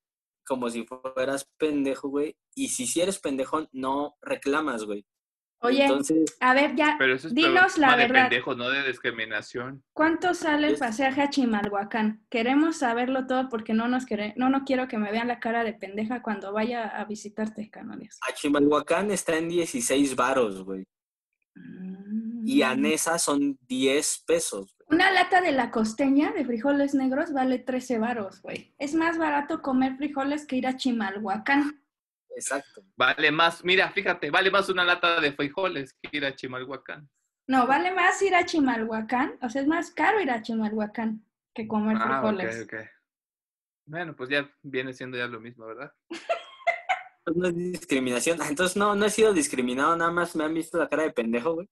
como 0.47 0.69
si 0.69 0.85
fueras 0.85 1.49
pendejo, 1.57 2.09
güey, 2.09 2.37
y 2.53 2.69
si 2.69 2.87
si 2.87 3.01
eres 3.01 3.19
pendejo, 3.19 3.67
no 3.71 4.15
reclamas, 4.21 4.83
güey. 4.85 5.05
Oye, 5.65 5.83
Entonces, 5.85 6.37
a 6.39 6.53
ver, 6.53 6.75
ya, 6.75 6.95
Pero 6.97 7.15
eso 7.15 7.27
es 7.27 7.33
dinos 7.35 7.77
la 7.77 7.91
de 7.95 8.03
verdad. 8.07 8.29
pendejo, 8.29 8.55
no 8.55 8.69
de 8.69 8.87
discriminación. 8.87 9.83
¿Cuánto 9.93 10.33
sale 10.33 10.67
el 10.67 10.77
pasaje 10.77 11.21
a 11.21 11.29
Chimalhuacán? 11.29 12.25
Queremos 12.29 12.77
saberlo 12.77 13.27
todo 13.27 13.49
porque 13.49 13.73
no 13.73 13.87
nos 13.87 14.05
quere- 14.05 14.33
no, 14.37 14.49
no 14.49 14.63
quiero 14.65 14.87
que 14.87 14.97
me 14.97 15.11
vean 15.11 15.27
la 15.27 15.39
cara 15.39 15.63
de 15.63 15.73
pendeja 15.73 16.21
cuando 16.21 16.51
vaya 16.53 16.87
a 16.87 17.05
visitarte, 17.05 17.69
Canarias. 17.69 18.19
a 18.29 18.33
Chimalhuacán 18.33 19.11
está 19.11 19.37
en 19.37 19.49
16 19.49 20.15
varos, 20.15 20.63
güey, 20.63 20.85
y 22.45 22.61
a 22.61 22.75
Mm. 22.75 22.81
Nesa 22.81 23.17
son 23.17 23.57
10 23.67 24.23
pesos, 24.27 24.75
güey. 24.77 24.99
Una 24.99 25.11
lata 25.11 25.41
de 25.41 25.51
la 25.51 25.71
costeña 25.71 26.31
de 26.31 26.45
frijoles 26.45 26.93
negros 26.93 27.33
vale 27.33 27.57
13 27.59 27.97
varos, 27.97 28.41
güey. 28.41 28.73
Es 28.77 28.93
más 28.93 29.17
barato 29.17 29.61
comer 29.61 29.95
frijoles 29.97 30.45
que 30.45 30.57
ir 30.57 30.67
a 30.67 30.75
Chimalhuacán. 30.77 31.81
Exacto. 32.35 32.83
Vale 32.95 33.31
más, 33.31 33.63
mira, 33.63 33.89
fíjate, 33.91 34.29
vale 34.29 34.51
más 34.51 34.69
una 34.69 34.83
lata 34.83 35.19
de 35.21 35.31
frijoles 35.33 35.93
que 36.01 36.17
ir 36.17 36.25
a 36.25 36.35
Chimalhuacán. 36.35 37.09
No, 37.47 37.65
vale 37.67 37.91
más 37.93 38.21
ir 38.21 38.35
a 38.35 38.45
Chimalhuacán. 38.45 39.37
O 39.41 39.49
sea, 39.49 39.61
es 39.61 39.67
más 39.67 39.91
caro 39.91 40.19
ir 40.19 40.31
a 40.31 40.41
Chimalhuacán 40.41 41.23
que 41.53 41.67
comer 41.67 41.97
Ah, 41.99 42.19
frijoles. 42.21 42.61
ok, 42.67 42.73
ok. 42.73 42.79
Bueno, 43.87 44.15
pues 44.15 44.29
ya 44.29 44.49
viene 44.63 44.93
siendo 44.93 45.17
ya 45.17 45.27
lo 45.27 45.39
mismo, 45.39 45.65
¿verdad? 45.67 45.91
Pues 46.09 46.17
no 47.37 47.47
es 47.47 47.55
discriminación. 47.55 48.41
Ah, 48.41 48.47
Entonces 48.49 48.75
no, 48.75 48.95
no 48.95 49.05
he 49.05 49.09
sido 49.09 49.33
discriminado, 49.33 49.95
nada 49.95 50.11
más 50.11 50.35
me 50.35 50.43
han 50.43 50.53
visto 50.53 50.77
la 50.77 50.89
cara 50.89 51.03
de 51.03 51.11
pendejo, 51.11 51.53
güey. 51.53 51.69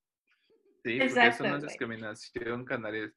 Sí, 0.84 0.98
porque 0.98 1.03
Exacto, 1.05 1.29
eso 1.29 1.43
no 1.48 1.55
es 1.58 1.63
discriminación, 1.63 2.65
canarias. 2.65 3.12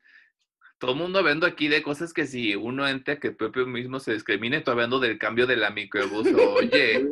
Todo 0.79 0.93
el 0.93 0.99
mundo 0.99 1.19
hablando 1.19 1.47
aquí 1.47 1.69
de 1.69 1.83
cosas 1.83 2.13
que 2.13 2.27
si 2.27 2.55
uno 2.55 2.87
entra 2.87 3.19
que 3.19 3.29
el 3.29 3.37
propio 3.37 3.67
mismo 3.67 3.99
se 3.99 4.13
discrimine, 4.13 4.61
tú 4.61 4.71
hablando 4.71 5.01
del 5.01 5.19
cambio 5.19 5.47
de 5.47 5.57
la 5.57 5.71
microbús. 5.71 6.27
Oye, 6.57 7.07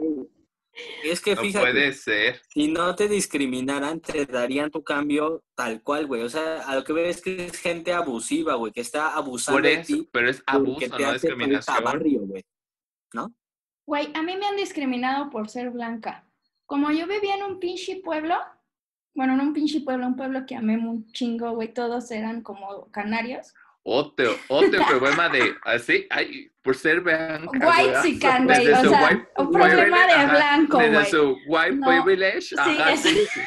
Es 1.05 1.21
que 1.21 1.35
no 1.35 1.43
fíjate, 1.43 1.65
puede 1.71 1.93
ser. 1.93 2.41
si 2.53 2.69
no 2.69 2.95
te 2.97 3.09
discriminaran, 3.09 4.01
te 4.01 4.27
darían 4.27 4.71
tu 4.71 4.83
cambio 4.83 5.45
tal 5.55 5.83
cual, 5.83 6.07
güey. 6.07 6.23
O 6.23 6.29
sea, 6.29 6.63
a 6.63 6.75
lo 6.75 6.85
que 6.85 6.93
veo 6.93 7.07
es 7.07 7.21
que 7.21 7.47
es 7.47 7.59
gente 7.59 7.93
abusiva, 7.93 8.55
güey, 8.55 8.73
que 8.73 8.81
está 8.81 9.15
abusando 9.15 9.61
Por 9.61 9.69
de 9.69 9.79
ti 9.79 10.09
pero 10.11 10.29
es 10.31 10.43
abuso, 10.47 10.81
te 10.97 11.03
no 11.03 11.13
discriminación. 11.13 11.85
barrio, 11.85 12.21
güey. 12.23 12.45
¿No? 13.13 13.33
Güey, 13.87 14.11
a 14.15 14.23
mí 14.23 14.37
me 14.37 14.47
han 14.47 14.57
discriminado 14.57 15.31
por 15.31 15.49
ser 15.49 15.71
blanca. 15.71 16.27
Como 16.67 16.91
yo 16.91 17.07
vivía 17.07 17.37
en 17.37 17.45
un 17.45 17.61
pinche 17.61 18.01
pueblo, 18.03 18.35
bueno, 19.15 19.37
no 19.37 19.45
un 19.45 19.53
pinche 19.53 19.81
pueblo, 19.83 20.07
un 20.07 20.17
pueblo 20.17 20.45
que 20.47 20.57
amé 20.57 20.77
un 20.77 21.07
chingo, 21.13 21.53
güey, 21.53 21.73
todos 21.73 22.11
eran 22.11 22.43
como 22.43 22.91
canarios. 22.91 23.55
Otro, 23.87 24.35
otro 24.49 24.87
problema 24.89 25.29
de 25.29 25.55
así, 25.65 26.07
ay, 26.11 26.51
por 26.63 26.75
ser 26.75 27.01
blanca. 27.03 27.51
White 27.53 27.99
chican, 28.03 28.47
desde 28.47 28.71
güey, 28.73 28.87
o 28.87 28.89
sea, 28.89 29.09
white- 29.09 29.29
un 29.37 29.47
white 29.49 29.69
problema 29.69 30.07
de 30.07 30.13
ajá, 30.15 30.33
blanco, 30.33 30.79
Desde 30.79 30.93
güey. 30.95 31.07
su 31.11 31.37
white 31.47 31.73
No, 31.77 31.87
privilege. 31.87 32.55
Ajá, 32.59 32.93
es- 32.93 33.01
sí, 33.03 33.27
sí. 33.33 33.41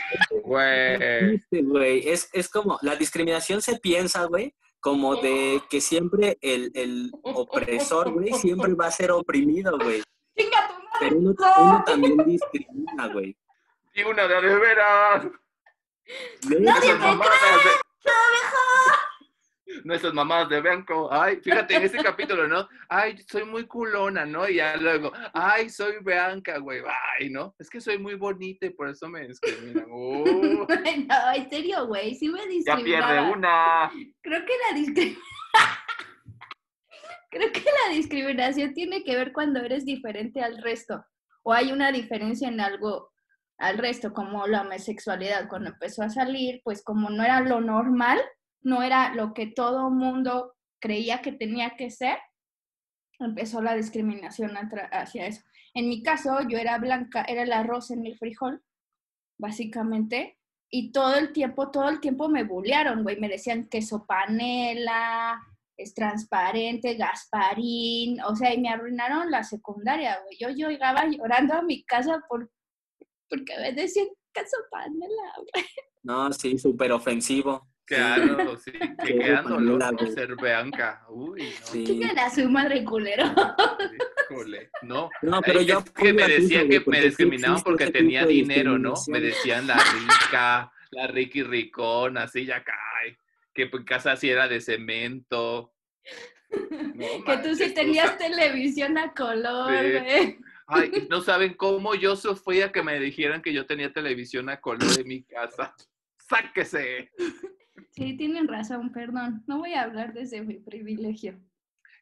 Güey. 0.44 1.44
Güey, 1.52 2.08
es, 2.10 2.30
es 2.34 2.50
como, 2.50 2.78
la 2.84 2.96
discriminación 2.96 3.62
se 3.64 3.80
piensa, 3.80 4.26
güey, 4.26 4.54
como 4.80 5.16
de 5.16 5.62
que 5.72 5.82
siempre 5.82 6.38
el, 6.42 6.72
el 6.76 7.12
opresor, 7.24 8.12
güey, 8.12 8.32
siempre 8.34 8.74
va 8.76 8.86
a 8.88 8.92
ser 8.92 9.12
oprimido, 9.12 9.78
güey. 9.80 10.04
¡Chinga 10.38 10.68
tu 10.68 10.74
madre! 10.76 10.88
Pero 11.00 11.18
uno, 11.18 11.34
No. 11.40 11.64
uno 11.64 11.84
también 11.84 12.18
discrimina, 12.26 13.08
güey. 13.08 13.36
Y 13.96 14.04
una 14.04 14.28
de 14.28 14.42
de 14.42 14.56
veras. 14.56 15.26
Nadie 16.48 16.70
Esas 16.70 17.00
me 17.00 17.06
mamadas 17.08 17.32
esas 19.92 20.14
mamadas 20.14 20.50
de 20.50 20.62
blanco. 20.62 21.10
Ay, 21.12 21.38
fíjate 21.38 21.76
en 21.76 21.84
ese 21.84 21.98
capítulo, 21.98 22.48
¿no? 22.48 22.68
Ay, 22.90 23.18
soy 23.30 23.44
muy 23.46 23.66
culona, 23.66 24.26
¿no? 24.26 24.48
Y 24.48 24.56
ya 24.56 24.76
luego, 24.78 25.12
ay, 25.34 25.70
soy 25.70 25.98
blanca, 26.02 26.58
güey. 26.60 26.82
Ay, 27.20 27.30
¿no? 27.30 27.56
Es 27.60 27.70
que 27.70 27.82
soy 27.82 27.98
muy 27.98 28.16
bonita 28.16 28.66
y 28.66 28.72
por 28.72 28.90
eso 28.90 29.08
me 29.08 29.28
discriminan. 29.28 29.86
Uh, 29.98 30.66
No, 31.08 31.34
en 31.34 31.50
serio, 31.50 31.88
güey, 31.88 32.14
sí 32.16 32.30
me 32.30 32.40
ya 32.40 32.46
discriminaban. 32.48 33.16
pierde 33.16 33.32
una. 33.32 33.92
Creo 34.22 34.46
que 34.46 34.54
la 34.70 34.78
discriminación... 34.78 35.22
Creo 37.30 37.52
que 37.52 37.62
la 37.62 37.94
discriminación 37.94 38.74
tiene 38.74 39.04
que 39.04 39.16
ver 39.16 39.34
cuando 39.34 39.60
eres 39.60 39.86
diferente 39.86 40.42
al 40.42 40.62
resto 40.62 41.06
o 41.44 41.54
hay 41.54 41.72
una 41.72 41.94
diferencia 41.94 42.50
en 42.50 42.60
algo 42.60 43.14
al 43.58 43.78
resto, 43.78 44.14
como 44.14 44.48
la 44.48 44.64
homosexualidad. 44.64 45.48
Cuando 45.48 45.70
empezó 45.70 46.04
a 46.04 46.10
salir, 46.10 46.60
pues 46.62 46.84
como 46.84 47.10
no 47.10 47.24
era 47.24 47.40
lo 47.40 47.62
normal, 47.62 48.20
no 48.68 48.84
era 48.84 49.16
lo 49.16 49.34
que 49.34 49.48
todo 49.48 49.90
mundo 49.90 50.54
creía 50.82 51.22
que 51.22 51.32
tenía 51.32 51.78
que 51.78 51.90
ser, 51.90 52.18
empezó 53.18 53.62
la 53.62 53.76
discriminación 53.76 54.52
hacia 54.92 55.26
eso. 55.26 55.42
En 55.74 55.88
mi 55.88 56.04
caso, 56.04 56.42
yo 56.50 56.58
era 56.58 56.78
blanca, 56.78 57.24
era 57.24 57.44
el 57.44 57.54
arroz 57.54 57.92
en 57.92 58.06
el 58.06 58.18
frijol, 58.18 58.62
básicamente, 59.40 60.38
y 60.70 60.92
todo 60.92 61.16
el 61.16 61.32
tiempo, 61.32 61.72
todo 61.72 61.88
el 61.88 62.02
tiempo 62.02 62.28
me 62.28 62.44
bullearon, 62.44 63.04
güey, 63.04 63.18
me 63.18 63.30
decían 63.30 63.70
queso 63.70 64.06
panela, 64.06 65.42
es 65.78 65.94
transparente, 65.94 66.96
Gasparín, 66.96 68.20
o 68.22 68.36
sea, 68.36 68.54
y 68.54 68.60
me 68.60 68.68
arruinaron 68.68 69.32
la 69.32 69.46
secundaria, 69.46 70.20
güey. 70.26 70.38
Yo, 70.40 70.50
yo 70.50 70.70
llegaba 70.70 71.06
llorando 71.06 71.54
a 71.54 71.62
mi 71.62 71.86
casa 71.86 72.22
por, 72.28 72.52
porque 73.30 73.58
me 73.60 73.72
decían 73.72 74.08
queso 74.34 74.58
panela, 74.70 75.34
güey. 75.38 75.66
No, 76.04 76.34
sí, 76.34 76.58
súper 76.58 76.92
ofensivo. 76.92 77.66
Claro, 77.88 78.58
sí. 78.58 78.72
Que 79.06 79.18
quedan 79.18 79.46
güey. 79.96 80.12
ser 80.12 80.36
blanca. 80.36 81.06
Uy, 81.10 81.42
no. 81.42 81.66
Sí. 81.68 81.84
¿Quién 81.86 82.04
era 82.04 82.30
su 82.30 82.50
madre 82.50 82.84
culero? 82.84 83.24
Híjole, 84.30 84.70
no. 84.82 85.10
No, 85.22 85.42
pero 85.42 85.60
Ay, 85.60 85.66
yo 85.68 85.80
es 85.80 85.90
que 85.92 86.12
me 86.14 86.24
a 86.24 86.28
decían 86.28 86.68
que 86.68 86.84
me 86.86 87.02
discriminaban 87.02 87.62
porque 87.64 87.90
tenía 87.90 88.26
dinero, 88.26 88.78
¿no? 88.78 88.94
Me 89.08 89.22
decían 89.22 89.68
la 89.68 89.78
rica, 89.78 90.72
la 90.92 91.08
rica 91.08 91.40
y 91.40 91.44
ricona, 91.44 92.24
así 92.24 92.46
ya 92.46 92.62
cae. 92.64 93.18
Que 93.54 93.64
en 93.64 93.84
casa 93.86 94.16
sí 94.18 94.30
era 94.30 94.48
de 94.50 94.60
cemento. 94.60 95.74
No 96.94 97.06
que 97.26 97.38
tú 97.38 97.56
sí 97.56 97.74
tenías 97.74 98.18
televisión 98.18 98.98
a 98.98 99.14
color, 99.14 99.72
Sí. 99.72 99.92
güey. 99.92 100.38
Ay, 100.68 100.92
no 101.10 101.22
saben 101.22 101.54
cómo 101.54 101.96
yo 101.96 102.18
sufría 102.18 102.72
que 102.74 102.84
me 102.84 103.00
dijeran 103.00 103.42
que 103.42 103.54
yo 103.54 103.66
tenía 103.66 103.94
televisión 103.94 104.50
a 104.50 104.60
color 104.60 105.00
en 105.00 105.08
mi 105.08 105.24
casa. 105.24 105.74
¡Sáquese! 106.18 107.12
Sí, 107.92 108.16
tienen 108.18 108.48
razón, 108.48 108.92
perdón. 108.92 109.44
No 109.48 109.60
voy 109.60 109.74
a 109.74 109.84
hablar 109.84 110.14
desde 110.14 110.42
mi 110.42 110.56
privilegio. 110.56 111.40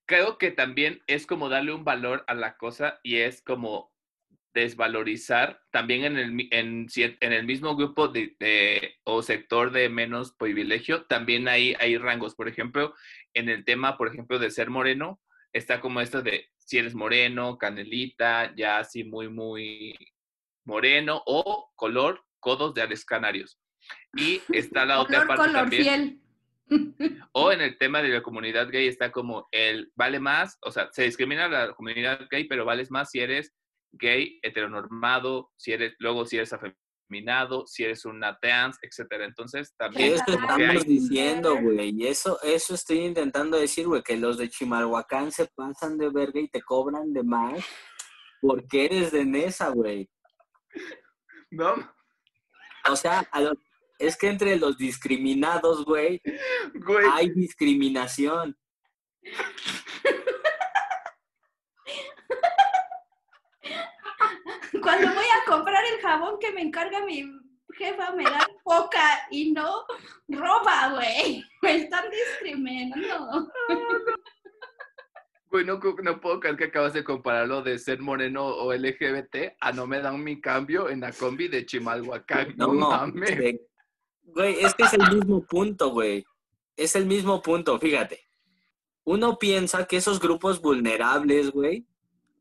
creo 0.06 0.38
que 0.38 0.52
también 0.52 1.02
es 1.08 1.26
como 1.26 1.50
darle 1.50 1.74
un 1.74 1.84
valor 1.84 2.24
a 2.28 2.34
la 2.36 2.58
cosa 2.58 3.00
y 3.04 3.18
es 3.18 3.42
como 3.42 3.96
desvalorizar 4.56 5.62
también 5.70 6.06
en 6.06 6.18
el, 6.18 6.48
en, 6.52 7.34
el 7.34 7.46
mismo 7.46 7.76
grupo 7.76 8.08
de, 8.08 8.96
o 9.04 9.22
sector 9.22 9.72
de 9.72 9.90
menos 9.90 10.32
privilegio, 10.32 11.04
también 11.06 11.50
hay, 11.50 11.76
hay 11.78 11.98
rangos. 11.98 12.36
Por 12.36 12.48
ejemplo, 12.48 12.96
en 13.34 13.50
el 13.50 13.66
tema, 13.66 13.98
por 13.98 14.08
ejemplo, 14.08 14.40
de 14.40 14.50
ser 14.50 14.70
moreno, 14.70 15.22
está 15.52 15.82
como 15.82 16.00
esto 16.00 16.22
de 16.22 16.48
si 16.58 16.78
eres 16.78 16.96
moreno, 16.96 17.58
canelita, 17.58 18.56
ya 18.56 18.80
así 18.80 19.04
muy, 19.04 19.30
muy 19.30 19.94
moreno 20.64 21.22
o 21.26 21.72
color, 21.76 22.24
codos 22.40 22.74
de 22.74 22.82
Alex 22.82 23.04
Canarios. 23.04 23.60
Y 24.16 24.42
está 24.50 24.86
la 24.86 25.00
otra 25.02 25.22
Color, 25.22 25.28
parte 25.28 25.44
color 25.52 25.62
también. 25.70 25.84
fiel. 25.84 26.22
O 27.34 27.52
en 27.52 27.62
el 27.62 27.78
tema 27.78 28.02
de 28.02 28.10
la 28.10 28.24
comunidad 28.24 28.70
gay 28.72 28.88
está 28.88 29.12
como 29.12 29.48
el 29.52 29.92
vale 29.96 30.20
más, 30.20 30.58
o 30.62 30.72
sea, 30.72 30.90
se 30.92 31.04
discrimina 31.04 31.46
a 31.46 31.50
la 31.50 31.74
comunidad 31.74 32.22
gay, 32.30 32.46
pero 32.48 32.66
vales 32.66 32.90
más 32.92 33.12
si 33.12 33.20
eres 33.20 33.54
gay, 33.92 34.40
heteronormado, 34.42 35.52
si 35.58 35.74
eres, 35.74 35.94
luego 36.00 36.26
si 36.26 36.38
eres 36.38 36.52
afeminado, 36.54 37.68
si 37.68 37.84
eres 37.84 38.04
una 38.06 38.38
trans, 38.40 38.78
etcétera. 38.82 39.26
Entonces 39.26 39.74
también 39.78 40.14
Eso 40.14 40.24
estamos 40.28 40.52
hay, 40.60 40.80
diciendo, 40.84 41.56
güey. 41.62 41.92
Y 42.02 42.08
eso, 42.08 42.40
eso 42.42 42.74
estoy 42.74 43.00
intentando 43.00 43.58
decir, 43.58 43.88
güey, 43.88 44.02
que 44.02 44.18
los 44.18 44.38
de 44.38 44.50
Chimalhuacán 44.50 45.32
se 45.32 45.48
pasan 45.56 45.98
de 45.98 46.10
verga 46.10 46.40
y 46.40 46.48
te 46.50 46.62
cobran 46.62 47.14
de 47.14 47.24
más 47.24 47.64
porque 48.42 48.86
eres 48.86 49.12
de 49.12 49.24
Nesa, 49.26 49.70
güey. 49.70 50.10
¿no? 51.52 51.74
O 52.90 52.96
sea, 52.96 53.20
a 53.32 53.42
los- 53.42 53.58
es 54.00 54.18
que 54.18 54.28
entre 54.28 54.58
los 54.58 54.78
discriminados, 54.78 55.86
güey, 55.86 56.22
Güey, 56.74 57.06
hay 57.14 57.30
discriminación. 57.30 58.58
Cuando 64.82 65.08
voy 65.14 65.26
a 65.26 65.50
comprar 65.50 65.84
el 65.94 66.02
jabón 66.02 66.38
que 66.40 66.52
me 66.52 66.62
encarga 66.62 67.04
mi 67.06 67.24
jefa, 67.78 68.12
me 68.12 68.24
dan 68.24 68.46
poca 68.64 69.28
y 69.32 69.52
no 69.52 69.86
roba, 70.30 70.94
güey. 70.94 71.44
Me 71.62 71.76
están 71.78 72.06
discriminando. 72.10 73.50
güey, 75.50 75.66
no, 75.66 75.80
no 76.04 76.22
puedo 76.22 76.40
creer 76.40 76.58
que 76.58 76.64
acabas 76.66 76.94
de 76.94 77.04
comparar 77.04 77.48
lo 77.48 77.62
de 77.62 77.80
ser 77.80 78.00
moreno 78.00 78.46
o 78.46 78.74
LGBT 78.74 79.56
a 79.60 79.72
no 79.72 79.88
me 79.88 80.00
dan 80.02 80.24
mi 80.24 80.40
cambio 80.42 80.90
en 80.90 81.02
la 81.02 81.12
combi 81.12 81.48
de 81.48 81.66
Chimalhuacán. 81.66 82.54
No, 82.58 82.68
No, 82.74 82.90
mames. 82.90 83.38
de- 83.38 83.62
Güey, 84.26 84.60
es 84.60 84.74
que 84.74 84.84
es 84.84 84.94
el 84.94 85.16
mismo 85.16 85.46
punto, 85.46 85.92
güey. 85.92 86.26
Es 86.76 86.96
el 86.96 87.06
mismo 87.06 87.42
punto, 87.42 87.80
fíjate. 87.80 88.20
Uno 89.04 89.38
piensa 89.38 89.86
que 89.86 89.98
esos 89.98 90.20
grupos 90.20 90.62
vulnerables, 90.62 91.52
güey. 91.52 91.86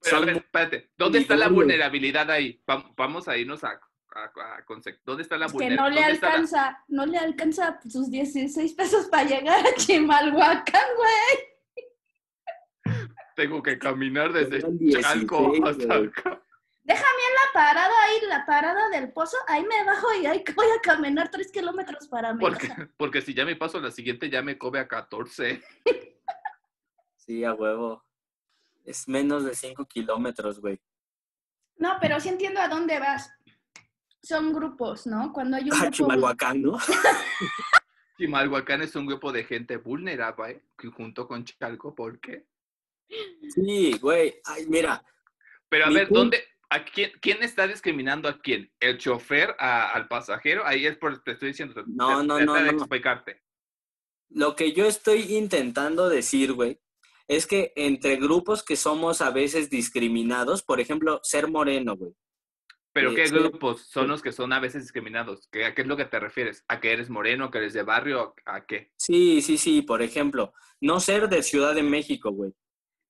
Pero, 0.02 0.18
a 0.18 0.20
ver, 0.20 0.36
espérate, 0.38 0.90
¿dónde 0.96 1.20
está 1.20 1.36
la 1.36 1.48
vulnerabilidad 1.48 2.30
ahí? 2.30 2.60
Vamos 2.96 3.28
a 3.28 3.36
irnos 3.36 3.62
a, 3.64 3.78
¿Dónde 5.04 5.22
está 5.22 5.36
la 5.36 5.46
vulnerabilidad? 5.46 5.58
Que 5.58 5.76
no 5.76 5.90
le 5.90 6.04
alcanza, 6.04 6.84
no 6.88 7.06
le 7.06 7.18
alcanza 7.18 7.80
sus 7.88 8.10
16 8.10 8.72
pesos 8.74 9.06
para 9.06 9.24
llegar 9.24 9.66
a 9.66 9.74
Chimalhuacán, 9.74 10.88
güey. 10.96 11.38
Tengo 13.34 13.62
que 13.62 13.78
caminar 13.78 14.32
desde 14.32 14.62
Chalco 14.90 15.54
hasta 15.64 15.94
acá. 15.94 16.43
Déjame 16.84 17.22
en 17.28 17.34
la 17.34 17.52
parada 17.54 18.02
ahí, 18.02 18.20
la 18.28 18.44
parada 18.44 18.90
del 18.90 19.10
pozo, 19.10 19.38
ahí 19.48 19.64
me 19.64 19.84
bajo 19.84 20.06
y 20.20 20.26
ahí 20.26 20.44
voy 20.54 20.66
a 20.66 20.80
caminar 20.82 21.30
tres 21.30 21.50
kilómetros 21.50 22.08
para 22.08 22.34
mí. 22.34 22.40
Porque, 22.40 22.68
porque 22.98 23.22
si 23.22 23.32
ya 23.32 23.46
me 23.46 23.56
paso 23.56 23.80
la 23.80 23.90
siguiente, 23.90 24.28
ya 24.28 24.42
me 24.42 24.58
cobe 24.58 24.80
a 24.80 24.86
14. 24.86 25.62
Sí, 27.16 27.42
a 27.42 27.54
huevo. 27.54 28.04
Es 28.84 29.08
menos 29.08 29.44
de 29.44 29.54
5 29.54 29.86
kilómetros, 29.86 30.60
güey. 30.60 30.78
No, 31.76 31.96
pero 32.02 32.20
sí 32.20 32.28
entiendo 32.28 32.60
a 32.60 32.68
dónde 32.68 32.98
vas. 32.98 33.30
Son 34.22 34.52
grupos, 34.52 35.06
¿no? 35.06 35.32
Cuando 35.32 35.56
hay 35.56 35.64
un 35.64 35.72
ah, 35.74 35.90
Chimalhuacán, 35.90 36.60
¿no? 36.60 36.78
Chimalhuacán 38.18 38.82
es 38.82 38.94
un 38.94 39.06
grupo 39.06 39.32
de 39.32 39.44
gente 39.44 39.78
vulnerable 39.78 40.66
junto 40.94 41.26
con 41.26 41.44
Chalco, 41.46 41.94
¿por 41.94 42.20
qué? 42.20 42.46
Sí, 43.48 43.98
güey. 43.98 44.38
Ay, 44.44 44.66
mira. 44.66 45.02
Pero 45.70 45.86
a 45.86 45.90
ver, 45.90 46.08
¿dónde, 46.10 46.44
¿A 46.74 46.84
quién, 46.84 47.12
quién, 47.20 47.40
está 47.44 47.68
discriminando 47.68 48.28
a 48.28 48.40
quién? 48.40 48.68
¿El 48.80 48.98
chofer 48.98 49.54
al 49.60 50.08
pasajero? 50.08 50.66
Ahí 50.66 50.86
es 50.86 50.96
por 50.96 51.22
te 51.22 51.30
estoy 51.30 51.50
diciendo. 51.50 51.84
No, 51.86 52.24
no, 52.24 52.40
no, 52.40 52.60
no. 52.60 52.68
explicarte. 52.68 53.40
Lo 54.30 54.56
que 54.56 54.72
yo 54.72 54.84
estoy 54.86 55.36
intentando 55.36 56.08
decir, 56.08 56.52
güey, 56.52 56.80
es 57.28 57.46
que 57.46 57.72
entre 57.76 58.16
grupos 58.16 58.64
que 58.64 58.74
somos 58.74 59.20
a 59.20 59.30
veces 59.30 59.70
discriminados, 59.70 60.64
por 60.64 60.80
ejemplo, 60.80 61.20
ser 61.22 61.48
moreno, 61.48 61.96
güey. 61.96 62.12
¿Pero 62.92 63.12
eh, 63.12 63.14
qué 63.14 63.28
grupos 63.28 63.86
son 63.86 64.08
los 64.08 64.20
que 64.20 64.32
son 64.32 64.52
a 64.52 64.58
veces 64.58 64.82
discriminados? 64.82 65.48
¿A 65.64 65.74
qué 65.74 65.82
es 65.82 65.86
lo 65.86 65.96
que 65.96 66.06
te 66.06 66.18
refieres? 66.18 66.64
¿A 66.66 66.80
que 66.80 66.92
eres 66.92 67.08
moreno, 67.08 67.52
que 67.52 67.58
eres 67.58 67.72
de 67.72 67.84
barrio? 67.84 68.34
¿A 68.46 68.66
qué? 68.66 68.90
Sí, 68.96 69.42
sí, 69.42 69.58
sí. 69.58 69.82
Por 69.82 70.02
ejemplo, 70.02 70.52
no 70.80 70.98
ser 70.98 71.28
de 71.28 71.44
Ciudad 71.44 71.72
de 71.72 71.84
México, 71.84 72.32
güey. 72.32 72.52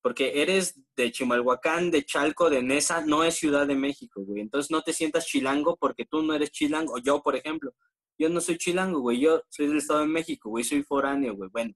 Porque 0.04 0.42
eres 0.42 0.78
de 0.94 1.10
Chimalhuacán, 1.10 1.90
de 1.90 2.04
Chalco, 2.04 2.48
de 2.48 2.62
Nesa, 2.62 3.04
no 3.04 3.24
es 3.24 3.36
Ciudad 3.36 3.66
de 3.66 3.74
México, 3.74 4.22
güey. 4.22 4.42
Entonces 4.42 4.70
no 4.70 4.82
te 4.82 4.92
sientas 4.92 5.26
chilango 5.26 5.76
porque 5.76 6.04
tú 6.04 6.22
no 6.22 6.34
eres 6.34 6.52
chilango. 6.52 6.98
Yo, 6.98 7.22
por 7.22 7.34
ejemplo, 7.34 7.72
yo 8.18 8.28
no 8.28 8.40
soy 8.40 8.58
chilango, 8.58 9.00
güey. 9.00 9.18
Yo 9.20 9.42
soy 9.48 9.66
del 9.66 9.78
Estado 9.78 10.00
de 10.00 10.06
México, 10.06 10.50
güey. 10.50 10.62
Soy 10.62 10.82
foráneo, 10.82 11.34
güey. 11.34 11.48
Bueno, 11.50 11.72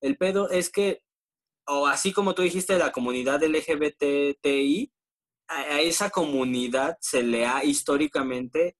el 0.00 0.16
pedo 0.16 0.48
es 0.50 0.70
que 0.70 1.02
o 1.66 1.86
así 1.86 2.12
como 2.12 2.34
tú 2.34 2.42
dijiste, 2.42 2.78
la 2.78 2.92
comunidad 2.92 3.42
LGBTI, 3.42 4.92
a, 5.48 5.80
esa 5.80 6.10
comunidad 6.10 6.96
se 7.00 7.22
le 7.22 7.46
ha 7.46 7.64
históricamente 7.64 8.76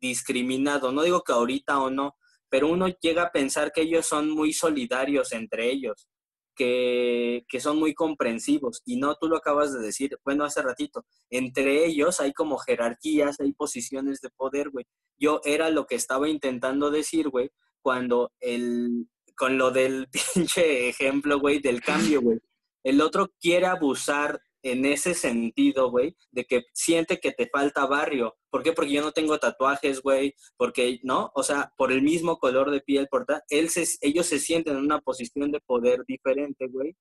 discriminado. 0.00 0.92
No 0.92 1.02
digo 1.02 1.22
que 1.22 1.32
ahorita 1.32 1.80
o 1.80 1.90
no, 1.90 2.16
pero 2.48 2.68
uno 2.68 2.88
llega 3.00 3.24
a 3.24 3.32
pensar 3.32 3.72
que 3.72 3.82
ellos 3.82 4.06
son 4.06 4.30
muy 4.30 4.52
solidarios 4.52 5.32
entre 5.32 5.70
ellos, 5.70 6.08
que, 6.54 7.44
que, 7.48 7.60
son 7.60 7.78
muy 7.78 7.94
comprensivos. 7.94 8.82
Y 8.84 8.96
no, 8.96 9.16
tú 9.16 9.28
lo 9.28 9.36
acabas 9.36 9.72
de 9.72 9.80
decir, 9.80 10.18
bueno, 10.24 10.44
hace 10.44 10.62
ratito, 10.62 11.04
entre 11.30 11.84
ellos 11.84 12.20
hay 12.20 12.32
como 12.32 12.58
jerarquías, 12.58 13.40
hay 13.40 13.52
posiciones 13.52 14.20
de 14.20 14.30
poder, 14.30 14.70
güey. 14.70 14.86
Yo 15.18 15.40
era 15.44 15.70
lo 15.70 15.86
que 15.86 15.94
estaba 15.94 16.28
intentando 16.28 16.90
decir, 16.90 17.28
güey, 17.28 17.50
cuando 17.82 18.32
el, 18.40 19.08
con 19.36 19.58
lo 19.58 19.70
del 19.70 20.08
pinche 20.34 20.88
ejemplo, 20.88 21.38
güey, 21.38 21.60
del 21.60 21.82
cambio, 21.82 22.20
güey. 22.22 22.38
El 22.82 23.00
otro 23.00 23.32
quiere 23.40 23.66
abusar 23.66 24.40
en 24.64 24.86
ese 24.86 25.14
sentido, 25.14 25.90
güey, 25.90 26.16
de 26.32 26.46
que 26.46 26.64
siente 26.72 27.20
que 27.20 27.32
te 27.32 27.48
falta 27.48 27.86
barrio. 27.86 28.34
¿Por 28.50 28.62
qué? 28.62 28.72
Porque 28.72 28.92
yo 28.92 29.02
no 29.02 29.12
tengo 29.12 29.38
tatuajes, 29.38 30.00
güey, 30.00 30.34
porque, 30.56 31.00
¿no? 31.02 31.30
O 31.34 31.42
sea, 31.42 31.72
por 31.76 31.92
el 31.92 32.00
mismo 32.00 32.38
color 32.38 32.70
de 32.70 32.80
piel, 32.80 33.06
por 33.08 33.26
él 33.50 33.68
se, 33.68 33.84
ellos 34.00 34.26
se 34.26 34.40
sienten 34.40 34.76
en 34.78 34.82
una 34.82 35.00
posición 35.00 35.52
de 35.52 35.60
poder 35.60 36.04
diferente, 36.08 36.66
güey, 36.68 36.96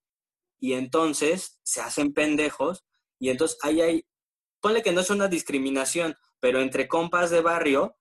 y 0.59 0.73
entonces 0.73 1.59
se 1.63 1.79
hacen 1.79 2.13
pendejos, 2.13 2.83
y 3.17 3.29
entonces 3.29 3.57
ahí 3.63 3.79
hay, 3.81 4.05
ponle 4.61 4.83
que 4.83 4.91
no 4.91 4.99
es 4.99 5.09
una 5.09 5.29
discriminación, 5.29 6.15
pero 6.41 6.61
entre 6.61 6.89
compas 6.89 7.31
de 7.31 7.39
barrio, 7.39 7.95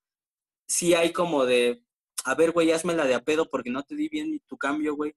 sí 0.66 0.94
hay 0.94 1.12
como 1.12 1.46
de, 1.46 1.84
a 2.24 2.34
ver, 2.34 2.50
güey, 2.50 2.72
hazme 2.72 2.94
la 2.94 3.06
de 3.06 3.14
a 3.14 3.20
pedo 3.20 3.48
porque 3.48 3.70
no 3.70 3.84
te 3.84 3.94
di 3.94 4.08
bien 4.08 4.40
tu 4.48 4.58
cambio, 4.58 4.96
güey. 4.96 5.12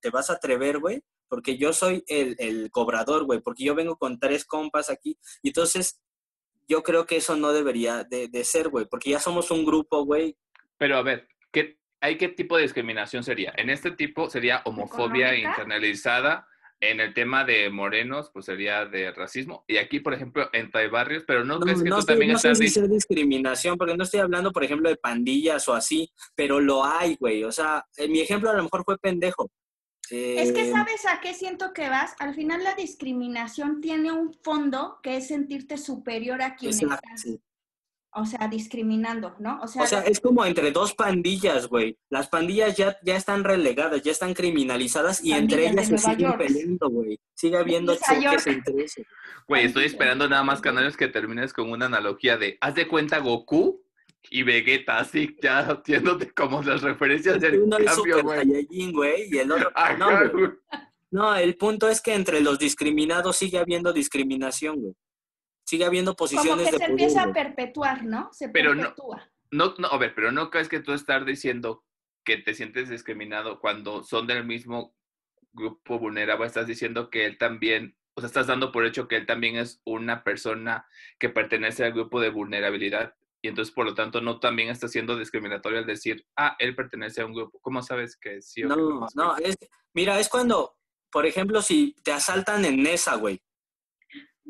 ¿Te 0.00 0.10
vas 0.10 0.30
a 0.30 0.34
atrever, 0.34 0.78
güey? 0.78 1.02
Porque 1.30 1.56
yo 1.56 1.72
soy 1.72 2.04
el, 2.08 2.70
cobrador, 2.70 3.24
güey, 3.24 3.40
porque 3.40 3.64
yo 3.64 3.74
vengo 3.74 3.96
con 3.96 4.18
tres 4.18 4.44
compas 4.44 4.90
aquí. 4.90 5.16
Y 5.42 5.48
entonces, 5.48 6.02
yo 6.68 6.82
creo 6.82 7.06
que 7.06 7.16
eso 7.16 7.36
no 7.36 7.52
debería 7.52 8.04
de, 8.04 8.44
ser, 8.44 8.68
güey, 8.68 8.84
porque 8.84 9.10
ya 9.10 9.20
somos 9.20 9.50
un 9.50 9.64
grupo, 9.64 10.04
güey. 10.04 10.36
Pero 10.76 10.96
a 10.96 11.02
ver, 11.02 11.28
¿qué, 11.52 11.78
¿hay 12.00 12.18
qué 12.18 12.28
tipo 12.28 12.56
de 12.56 12.64
discriminación 12.64 13.22
sería? 13.22 13.54
En 13.56 13.70
este 13.70 13.92
tipo 13.92 14.28
sería 14.28 14.60
homofobia 14.64 15.36
internalizada 15.36 16.46
en 16.80 16.98
el 16.98 17.12
tema 17.12 17.44
de 17.44 17.68
morenos, 17.70 18.30
pues 18.32 18.46
sería 18.46 18.86
de 18.86 19.12
racismo. 19.12 19.64
Y 19.68 19.76
aquí, 19.76 20.00
por 20.00 20.14
ejemplo, 20.14 20.48
entre 20.52 20.88
barrios, 20.88 21.24
pero 21.26 21.44
no, 21.44 21.60
crees 21.60 21.82
que 21.82 21.90
tú 21.90 22.02
también 22.02 22.32
no 22.32 22.36
estás... 22.36 22.56
sé 22.56 22.68
si 22.68 22.88
discriminación, 22.88 23.76
porque 23.76 23.96
no 23.96 24.02
estoy 24.02 24.20
hablando, 24.20 24.50
por 24.50 24.64
ejemplo, 24.64 24.88
de 24.88 24.96
pandillas 24.96 25.68
o 25.68 25.74
así, 25.74 26.10
pero 26.34 26.58
lo 26.58 26.84
hay, 26.84 27.16
güey. 27.20 27.44
O 27.44 27.52
sea, 27.52 27.84
mi 28.08 28.20
ejemplo 28.20 28.48
a 28.50 28.54
lo 28.54 28.62
mejor 28.62 28.82
fue 28.84 28.98
pendejo. 28.98 29.50
Es 30.10 30.52
que 30.52 30.68
eh, 30.68 30.72
sabes 30.72 31.06
a 31.06 31.20
qué 31.20 31.34
siento 31.34 31.72
que 31.72 31.88
vas. 31.88 32.14
Al 32.18 32.34
final 32.34 32.64
la 32.64 32.74
discriminación 32.74 33.80
tiene 33.80 34.12
un 34.12 34.32
fondo 34.32 34.98
que 35.02 35.16
es 35.16 35.28
sentirte 35.28 35.76
superior 35.78 36.42
a 36.42 36.56
quien 36.56 36.72
está 36.72 37.00
o 38.12 38.26
sea, 38.26 38.48
discriminando, 38.48 39.36
¿no? 39.38 39.60
O 39.62 39.68
sea, 39.68 40.00
es 40.00 40.18
como 40.18 40.44
entre 40.44 40.72
dos 40.72 40.94
pandillas, 40.94 41.68
güey. 41.68 41.96
Las 42.08 42.28
pandillas 42.28 42.76
ya, 42.76 42.98
ya 43.02 43.16
están 43.16 43.44
relegadas, 43.44 44.02
ya 44.02 44.10
están 44.10 44.34
criminalizadas 44.34 45.22
y 45.22 45.32
entre 45.32 45.68
ellas 45.68 45.86
se 45.86 45.98
siguen 45.98 46.36
peleando, 46.36 46.90
güey. 46.90 47.20
Sigue 47.34 47.56
habiendo 47.56 47.94
choques 47.94 48.46
entre 48.48 48.84
eso. 48.84 49.02
Güey, 49.46 49.66
estoy 49.66 49.84
esperando 49.84 50.28
nada 50.28 50.42
más, 50.42 50.60
canales, 50.60 50.96
que 50.96 51.06
termines 51.06 51.52
con 51.52 51.70
una 51.70 51.86
analogía 51.86 52.36
de, 52.36 52.58
haz 52.60 52.74
de 52.74 52.88
cuenta 52.88 53.18
Goku 53.18 53.80
y 54.30 54.42
Vegeta, 54.42 54.98
así, 54.98 55.36
ya 55.42 55.60
haciéndote 55.60 56.30
como 56.32 56.62
las 56.62 56.82
referencias 56.82 57.40
del 57.40 57.62
Uno 57.62 57.78
cambio, 57.78 58.22
güey. 58.22 59.28
y 59.30 59.38
el 59.38 59.52
otro... 59.52 59.72
no, 59.98 60.58
no, 61.10 61.36
el 61.36 61.56
punto 61.56 61.88
es 61.88 62.00
que 62.00 62.14
entre 62.14 62.40
los 62.40 62.58
discriminados 62.58 63.36
sigue 63.36 63.58
habiendo 63.58 63.92
discriminación, 63.92 64.80
güey 64.80 64.94
sigue 65.70 65.84
habiendo 65.84 66.16
posiciones 66.16 66.66
Como 66.66 66.78
que 66.78 66.84
se 66.84 66.90
empieza 66.90 67.22
a 67.22 67.32
perpetuar, 67.32 68.04
¿no? 68.04 68.28
Se 68.32 68.48
pero 68.48 68.74
perpetúa. 68.74 69.30
No, 69.52 69.74
no, 69.78 69.86
a 69.86 69.98
ver, 69.98 70.14
pero 70.16 70.32
no 70.32 70.50
crees 70.50 70.68
que 70.68 70.80
tú 70.80 70.92
estás 70.92 71.24
diciendo 71.24 71.84
que 72.24 72.38
te 72.38 72.54
sientes 72.54 72.88
discriminado 72.88 73.60
cuando 73.60 74.02
son 74.02 74.26
del 74.26 74.44
mismo 74.44 74.96
grupo 75.52 75.98
vulnerable, 76.00 76.46
estás 76.46 76.66
diciendo 76.66 77.08
que 77.08 77.24
él 77.24 77.38
también, 77.38 77.96
o 78.14 78.20
sea, 78.20 78.26
estás 78.26 78.48
dando 78.48 78.72
por 78.72 78.84
hecho 78.84 79.06
que 79.06 79.16
él 79.16 79.26
también 79.26 79.56
es 79.56 79.80
una 79.84 80.24
persona 80.24 80.86
que 81.20 81.28
pertenece 81.28 81.84
al 81.84 81.92
grupo 81.92 82.20
de 82.20 82.30
vulnerabilidad 82.30 83.14
y 83.42 83.48
entonces 83.48 83.74
por 83.74 83.86
lo 83.86 83.94
tanto 83.94 84.20
no 84.20 84.38
también 84.38 84.68
está 84.68 84.88
siendo 84.88 85.16
discriminatorio 85.16 85.78
al 85.78 85.86
decir, 85.86 86.26
ah, 86.36 86.56
él 86.58 86.74
pertenece 86.74 87.22
a 87.22 87.26
un 87.26 87.34
grupo. 87.34 87.58
¿Cómo 87.60 87.82
sabes 87.82 88.16
que 88.16 88.42
sí 88.42 88.64
o 88.64 88.68
no? 88.68 88.76
No, 88.76 89.08
no, 89.14 89.36
es, 89.38 89.56
mira, 89.94 90.18
es 90.18 90.28
cuando, 90.28 90.76
por 91.10 91.26
ejemplo, 91.26 91.62
si 91.62 91.94
te 92.02 92.12
asaltan 92.12 92.64
en 92.64 92.86
esa, 92.86 93.16
güey, 93.16 93.42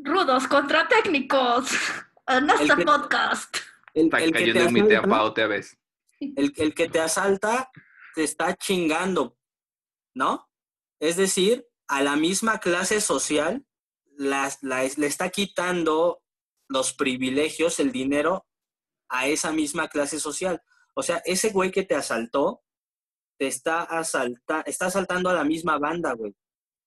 Rudos 0.03 0.47
contra 0.49 0.89
técnicos. 0.89 1.71
En 2.29 2.49
este 2.49 2.85
podcast. 2.85 3.57
El, 3.93 4.09
el, 4.15 4.33
que 4.33 4.53
te 4.53 4.61
asalta, 4.61 5.43
el, 6.21 6.53
el 6.57 6.75
que 6.75 6.89
te 6.89 7.01
asalta 7.01 7.71
te 8.15 8.23
está 8.23 8.55
chingando, 8.55 9.37
¿no? 10.15 10.49
Es 11.01 11.17
decir, 11.17 11.67
a 11.89 12.03
la 12.03 12.15
misma 12.15 12.61
clase 12.61 13.01
social 13.01 13.67
las, 14.17 14.63
le 14.63 15.07
está 15.07 15.31
quitando 15.31 16.23
los 16.69 16.93
privilegios, 16.93 17.81
el 17.81 17.91
dinero 17.91 18.47
a 19.11 19.29
esa 19.29 19.53
misma 19.53 19.89
clase 19.89 20.19
social. 20.19 20.63
O 20.95 21.03
sea, 21.03 21.21
ese 21.27 21.51
güey 21.51 21.71
que 21.71 21.83
te 21.83 21.95
asaltó, 21.95 22.63
te 23.39 23.47
está, 23.47 23.83
asalta, 23.83 24.63
está 24.63 24.87
asaltando 24.87 25.29
a 25.29 25.35
la 25.35 25.45
misma 25.45 25.79
banda, 25.79 26.15
güey 26.15 26.35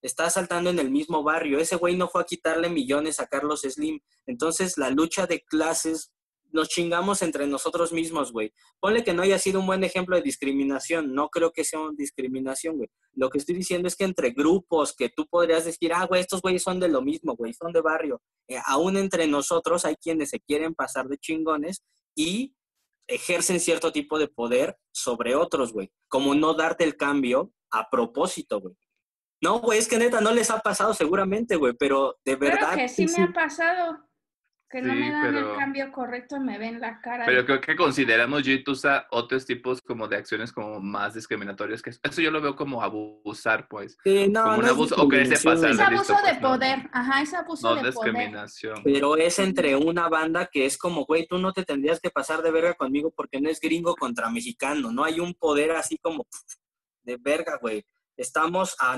está 0.04 0.30
saltando 0.30 0.70
en 0.70 0.80
el 0.80 0.92
mismo 0.92 1.24
barrio. 1.24 1.60
Ese 1.60 1.78
güey 1.78 1.96
no 1.96 2.10
fue 2.10 2.22
a 2.22 2.26
quitarle 2.26 2.70
millones 2.70 3.20
a 3.20 3.28
Carlos 3.28 3.62
Slim. 3.62 4.00
Entonces, 4.28 4.78
la 4.78 4.90
lucha 4.90 5.26
de 5.26 5.42
clases 5.42 6.12
nos 6.52 6.70
chingamos 6.70 7.24
entre 7.24 7.48
nosotros 7.48 7.92
mismos, 7.92 8.32
güey. 8.32 8.54
Ponle 8.80 9.04
que 9.04 9.14
no 9.14 9.24
haya 9.24 9.40
sido 9.40 9.60
un 9.60 9.66
buen 9.66 9.84
ejemplo 9.84 10.16
de 10.16 10.22
discriminación. 10.22 11.16
No 11.16 11.30
creo 11.30 11.52
que 11.52 11.64
sea 11.64 11.80
una 11.80 11.94
discriminación, 11.98 12.78
güey. 12.78 12.90
Lo 13.14 13.30
que 13.30 13.40
estoy 13.40 13.56
diciendo 13.56 13.88
es 13.88 13.96
que 13.96 14.04
entre 14.04 14.32
grupos 14.32 14.94
que 14.96 15.10
tú 15.10 15.26
podrías 15.28 15.66
decir, 15.66 15.94
ah, 15.94 16.06
güey, 16.06 16.22
estos 16.22 16.42
güeyes 16.42 16.62
son 16.62 16.80
de 16.80 16.90
lo 16.90 17.02
mismo, 17.02 17.36
güey, 17.36 17.54
son 17.54 17.74
de 17.74 17.82
barrio. 17.82 18.22
Eh, 18.48 18.60
aún 18.68 18.98
entre 18.98 19.26
nosotros 19.26 19.86
hay 19.86 19.96
quienes 19.96 20.30
se 20.30 20.42
quieren 20.42 20.76
pasar 20.76 21.08
de 21.08 21.18
chingones 21.18 21.82
y 22.16 22.56
ejercen 23.08 23.60
cierto 23.60 23.92
tipo 23.92 24.18
de 24.20 24.28
poder 24.28 24.78
sobre 24.92 25.36
otros, 25.36 25.74
güey. 25.74 25.92
Como 26.08 26.36
no 26.36 26.54
darte 26.54 26.84
el 26.84 26.96
cambio 26.96 27.52
a 27.72 27.90
propósito, 27.90 28.62
güey. 28.62 28.76
No, 29.42 29.60
güey, 29.60 29.80
es 29.80 29.88
que 29.88 29.98
neta 29.98 30.22
no 30.22 30.32
les 30.32 30.50
ha 30.50 30.60
pasado 30.60 30.94
seguramente, 30.94 31.58
güey, 31.58 31.74
pero 31.74 32.18
de 32.24 32.36
verdad. 32.36 32.76
Que 32.76 32.88
sí 32.88 33.06
me 33.08 33.24
ha 33.24 33.34
pasado. 33.34 34.10
Que 34.74 34.82
no 34.82 34.96
me 34.96 35.12
dan 35.12 35.36
el 35.36 35.56
cambio 35.56 35.92
correcto 35.92 36.38
y 36.38 36.40
me 36.40 36.58
ven 36.58 36.80
la 36.80 37.00
cara. 37.00 37.26
Pero 37.28 37.46
creo 37.46 37.62
que 37.62 37.76
consideramos 37.76 38.42
yo 38.42 38.54
y 38.54 38.64
Tusa 38.64 39.06
otros 39.12 39.46
tipos 39.46 39.80
como 39.84 40.08
de 40.08 40.16
acciones 40.16 40.52
como 40.52 40.80
más 40.80 41.14
discriminatorias 41.14 41.84
que 41.84 41.92
eso 41.92 42.22
yo 42.24 42.32
lo 42.32 42.42
veo 42.42 42.56
como 42.56 42.82
abusar, 42.82 43.68
pues. 43.68 43.96
Sí, 44.04 44.28
no, 44.30 44.46
como 44.46 44.58
un 44.58 44.66
abuso 44.66 44.96
o 44.96 45.08
quererse 45.08 45.48
pasar. 45.48 45.70
Es 45.70 45.80
abuso 45.80 46.16
de 46.16 46.22
pues, 46.24 46.40
poder, 46.40 46.90
ajá, 46.92 47.22
es 47.22 47.36
abuso 47.36 47.70
no 47.70 47.84
de 47.84 47.92
discriminación. 47.92 48.82
poder. 48.82 48.94
Pero 48.96 49.16
es 49.16 49.38
entre 49.38 49.76
una 49.76 50.10
banda 50.10 50.50
que 50.52 50.66
es 50.66 50.76
como, 50.76 51.06
güey, 51.06 51.28
tú 51.28 51.38
no 51.38 51.54
te 51.54 51.64
tendrías 51.64 52.00
que 52.00 52.10
pasar 52.10 52.42
de 52.42 52.50
verga 52.50 52.74
conmigo 52.74 53.14
porque 53.16 53.40
no 53.40 53.52
es 53.52 53.60
gringo 53.60 53.96
contra 53.96 54.32
mexicano, 54.32 54.92
no 54.92 55.04
hay 55.04 55.20
un 55.20 55.36
poder 55.36 55.74
así 55.74 56.00
como 56.00 56.26
de 57.04 57.18
verga, 57.18 57.60
güey. 57.62 57.86
Estamos 58.18 58.76
a 58.80 58.98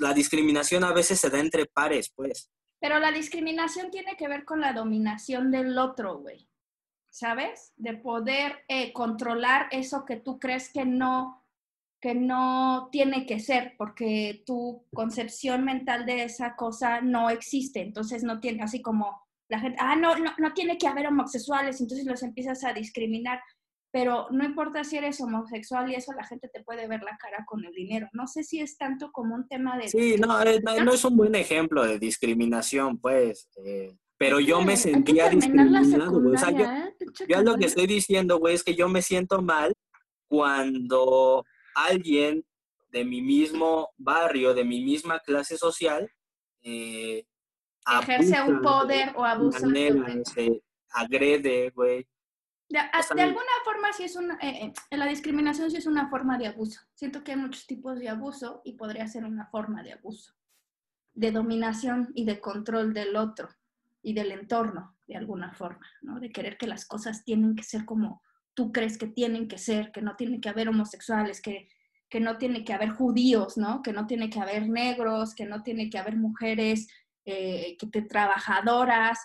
la 0.00 0.12
discriminación 0.12 0.82
a 0.82 0.92
veces 0.92 1.20
se 1.20 1.30
da 1.30 1.38
entre 1.38 1.66
pares, 1.66 2.12
pues. 2.16 2.50
Pero 2.84 2.98
la 2.98 3.12
discriminación 3.12 3.90
tiene 3.90 4.14
que 4.14 4.28
ver 4.28 4.44
con 4.44 4.60
la 4.60 4.74
dominación 4.74 5.50
del 5.50 5.78
otro, 5.78 6.18
güey. 6.18 6.50
¿Sabes? 7.08 7.72
De 7.78 7.94
poder 7.94 8.62
eh, 8.68 8.92
controlar 8.92 9.68
eso 9.70 10.04
que 10.04 10.16
tú 10.16 10.38
crees 10.38 10.70
que 10.70 10.84
no, 10.84 11.46
que 11.98 12.14
no 12.14 12.90
tiene 12.92 13.24
que 13.24 13.40
ser, 13.40 13.74
porque 13.78 14.42
tu 14.44 14.84
concepción 14.92 15.64
mental 15.64 16.04
de 16.04 16.24
esa 16.24 16.56
cosa 16.56 17.00
no 17.00 17.30
existe. 17.30 17.80
Entonces 17.80 18.22
no 18.22 18.38
tiene, 18.38 18.62
así 18.62 18.82
como 18.82 19.18
la 19.48 19.60
gente, 19.60 19.78
ah, 19.80 19.96
no, 19.96 20.18
no, 20.18 20.34
no 20.36 20.52
tiene 20.52 20.76
que 20.76 20.86
haber 20.86 21.06
homosexuales, 21.06 21.80
entonces 21.80 22.04
los 22.06 22.22
empiezas 22.22 22.64
a 22.64 22.74
discriminar 22.74 23.40
pero 23.94 24.26
no 24.32 24.44
importa 24.44 24.82
si 24.82 24.96
eres 24.96 25.20
homosexual 25.20 25.88
y 25.88 25.94
eso 25.94 26.12
la 26.14 26.24
gente 26.24 26.48
te 26.52 26.64
puede 26.64 26.88
ver 26.88 27.04
la 27.04 27.16
cara 27.16 27.44
con 27.46 27.64
el 27.64 27.72
dinero. 27.72 28.08
No 28.12 28.26
sé 28.26 28.42
si 28.42 28.58
es 28.58 28.76
tanto 28.76 29.12
como 29.12 29.36
un 29.36 29.46
tema 29.46 29.78
de... 29.78 29.86
Sí, 29.86 30.16
no, 30.18 30.42
eh, 30.42 30.60
no, 30.60 30.92
es 30.92 31.04
un 31.04 31.16
buen 31.16 31.36
ejemplo 31.36 31.86
de 31.86 32.00
discriminación, 32.00 32.98
pues. 32.98 33.48
Eh, 33.64 33.96
pero 34.18 34.40
yo 34.40 34.62
me 34.62 34.76
sentía 34.76 35.28
discriminado, 35.28 36.20
güey. 36.20 36.34
O 36.34 36.36
sea, 36.36 36.50
yo, 36.50 36.64
¿eh? 36.64 36.92
yo 37.28 37.42
lo 37.42 37.56
que 37.56 37.66
estoy 37.66 37.86
diciendo, 37.86 38.40
güey, 38.40 38.56
es 38.56 38.64
que 38.64 38.74
yo 38.74 38.88
me 38.88 39.00
siento 39.00 39.40
mal 39.40 39.72
cuando 40.26 41.44
alguien 41.76 42.44
de 42.88 43.04
mi 43.04 43.22
mismo 43.22 43.90
barrio, 43.96 44.54
de 44.54 44.64
mi 44.64 44.82
misma 44.84 45.20
clase 45.20 45.56
social, 45.56 46.10
ejerce 46.64 48.42
un 48.42 48.60
poder 48.60 49.12
o 49.14 49.24
abusa. 49.24 49.68
se 50.34 50.64
agrede, 50.90 51.70
güey 51.70 52.04
de, 52.68 52.78
alguna 53.22 53.44
forma 53.64 53.92
sí 53.92 54.04
es 54.04 54.16
una, 54.16 54.38
eh, 54.40 54.72
eh, 54.90 54.96
la 54.96 55.06
discriminación 55.06 55.70
sí 55.70 55.76
es 55.76 55.86
una 55.86 56.08
forma 56.08 56.38
de 56.38 56.46
abuso. 56.46 56.80
Siento 56.94 57.22
que 57.22 57.32
hay 57.32 57.38
muchos 57.38 57.66
tipos 57.66 57.98
de 57.98 58.08
abuso 58.08 58.62
y 58.64 58.72
podría 58.72 59.06
ser 59.06 59.24
una 59.24 59.46
forma 59.46 59.82
de 59.82 59.92
abuso, 59.92 60.34
de 61.12 61.30
dominación 61.30 62.10
y 62.14 62.24
de 62.24 62.40
control 62.40 62.94
del 62.94 63.16
otro 63.16 63.48
y 64.02 64.14
del 64.14 64.32
entorno, 64.32 64.96
de 65.06 65.16
alguna 65.16 65.52
forma, 65.52 65.86
¿no? 66.02 66.20
De 66.20 66.32
querer 66.32 66.56
que 66.56 66.66
las 66.66 66.86
cosas 66.86 67.24
tienen 67.24 67.54
que 67.54 67.62
ser 67.62 67.84
como 67.84 68.22
tú 68.54 68.72
crees 68.72 68.98
que 68.98 69.06
tienen 69.06 69.48
que 69.48 69.58
ser, 69.58 69.92
que 69.92 70.02
no 70.02 70.16
tiene 70.16 70.40
que 70.40 70.48
haber 70.48 70.68
homosexuales, 70.68 71.40
que, 71.40 71.68
que 72.08 72.20
no 72.20 72.38
tiene 72.38 72.64
que 72.64 72.72
haber 72.72 72.90
judíos, 72.90 73.56
¿no? 73.56 73.82
Que 73.82 73.92
no 73.92 74.06
tiene 74.06 74.30
que 74.30 74.40
haber 74.40 74.68
negros, 74.68 75.34
que 75.34 75.44
no 75.44 75.62
tiene 75.62 75.90
que 75.90 75.98
haber 75.98 76.16
mujeres 76.16 76.88
eh, 77.26 77.76
que 77.78 77.86
te, 77.86 78.02
trabajadoras, 78.02 79.18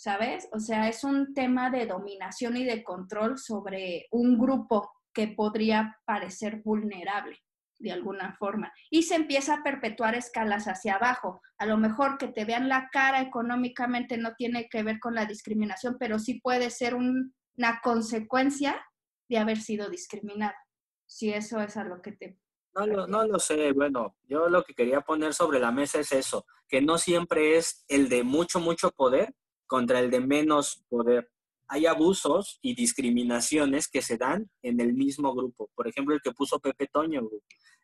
¿sabes? 0.00 0.48
O 0.52 0.58
sea, 0.58 0.88
es 0.88 1.04
un 1.04 1.34
tema 1.34 1.68
de 1.68 1.84
dominación 1.84 2.56
y 2.56 2.64
de 2.64 2.82
control 2.82 3.36
sobre 3.36 4.06
un 4.10 4.38
grupo 4.38 4.90
que 5.12 5.28
podría 5.28 5.98
parecer 6.06 6.62
vulnerable 6.64 7.38
de 7.78 7.92
alguna 7.92 8.34
forma. 8.38 8.72
Y 8.88 9.02
se 9.02 9.16
empieza 9.16 9.56
a 9.56 9.62
perpetuar 9.62 10.14
escalas 10.14 10.68
hacia 10.68 10.94
abajo. 10.94 11.42
A 11.58 11.66
lo 11.66 11.76
mejor 11.76 12.16
que 12.16 12.28
te 12.28 12.46
vean 12.46 12.70
la 12.70 12.88
cara 12.90 13.20
económicamente 13.20 14.16
no 14.16 14.34
tiene 14.36 14.70
que 14.70 14.82
ver 14.82 15.00
con 15.00 15.14
la 15.14 15.26
discriminación, 15.26 15.98
pero 16.00 16.18
sí 16.18 16.40
puede 16.40 16.70
ser 16.70 16.94
una 16.94 17.80
consecuencia 17.82 18.82
de 19.28 19.36
haber 19.36 19.58
sido 19.58 19.90
discriminado. 19.90 20.56
Si 21.04 21.30
eso 21.30 21.60
es 21.60 21.76
a 21.76 21.84
lo 21.84 22.00
que 22.00 22.12
te... 22.12 22.38
No 22.74 22.86
lo, 22.86 23.06
no 23.06 23.26
lo 23.26 23.38
sé, 23.38 23.72
bueno, 23.72 24.16
yo 24.22 24.48
lo 24.48 24.64
que 24.64 24.74
quería 24.74 25.02
poner 25.02 25.34
sobre 25.34 25.60
la 25.60 25.72
mesa 25.72 26.00
es 26.00 26.12
eso, 26.12 26.46
que 26.68 26.80
no 26.80 26.96
siempre 26.96 27.58
es 27.58 27.84
el 27.88 28.08
de 28.08 28.22
mucho, 28.22 28.60
mucho 28.60 28.92
poder 28.92 29.34
contra 29.70 30.00
el 30.00 30.10
de 30.10 30.18
menos 30.18 30.82
poder. 30.88 31.30
Hay 31.68 31.86
abusos 31.86 32.58
y 32.60 32.74
discriminaciones 32.74 33.86
que 33.86 34.02
se 34.02 34.18
dan 34.18 34.50
en 34.62 34.80
el 34.80 34.94
mismo 34.94 35.32
grupo. 35.32 35.70
Por 35.76 35.86
ejemplo, 35.86 36.12
el 36.12 36.20
que 36.20 36.32
puso 36.32 36.58
Pepe 36.58 36.88
Toño, 36.88 37.28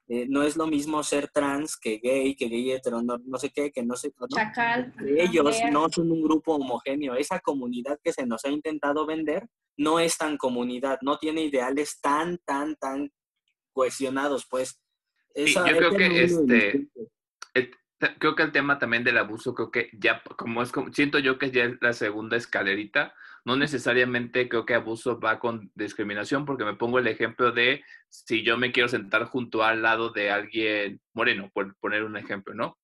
eh, 0.09 0.27
no 0.29 0.43
es 0.43 0.57
lo 0.57 0.67
mismo 0.67 1.05
ser 1.05 1.29
trans 1.29 1.77
que 1.77 1.99
gay, 1.99 2.35
que 2.35 2.49
gay 2.49 2.73
hetero, 2.73 3.03
no, 3.03 3.39
sé 3.39 3.51
qué, 3.51 3.71
que 3.71 3.85
no 3.85 3.95
sé. 3.95 4.13
Chacal. 4.35 4.93
Ellos 5.07 5.59
no 5.71 5.89
son 5.89 6.11
un 6.11 6.23
grupo 6.23 6.57
homogéneo. 6.57 7.15
Esa 7.15 7.39
comunidad 7.39 8.01
que 8.03 8.13
se 8.13 8.27
nos 8.27 8.45
ha 8.45 8.51
intentado 8.51 9.07
vender 9.07 9.47
no 9.77 10.01
es 10.01 10.19
tan 10.19 10.37
comunidad, 10.39 10.99
no 11.03 11.19
tiene 11.19 11.45
ideales 11.45 12.01
tan, 12.01 12.39
tan, 12.39 12.75
tan 12.75 13.13
cohesionados, 13.73 14.45
pues. 14.51 14.81
yo 15.37 15.63
creo 15.63 15.93
que 15.93 16.25
este, 16.25 16.89
creo 18.19 18.35
que 18.35 18.43
el 18.43 18.53
tema 18.53 18.79
también 18.79 19.05
del 19.05 19.19
abuso, 19.19 19.55
creo 19.55 19.71
que 19.71 19.91
ya, 19.93 20.23
como 20.37 20.63
es 20.63 20.73
como, 20.73 20.93
siento 20.93 21.19
yo 21.19 21.39
que 21.39 21.51
ya 21.51 21.65
es 21.65 21.77
la 21.81 21.93
segunda 21.93 22.37
escalerita, 22.37 23.15
no 23.45 23.57
necesariamente 23.57 24.49
creo 24.49 24.67
que 24.67 24.75
abuso 24.75 25.21
va 25.21 25.39
con 25.39 25.71
discriminación, 25.75 26.45
porque 26.45 26.65
me 26.65 26.75
pongo 26.75 26.99
el 26.99 27.07
ejemplo 27.07 27.53
de 27.53 27.85
si 28.09 28.43
yo 28.43 28.59
me 28.59 28.73
quiero 28.73 28.89
sentar 28.89 29.25
junto 29.25 29.63
al 29.63 29.83
lado 29.83 30.11
de 30.11 30.31
alguien 30.31 31.01
moreno, 31.15 31.51
por 31.53 31.75
poner 31.77 32.05
un 32.05 32.17
ejemplo, 32.17 32.55
¿no? 32.55 32.79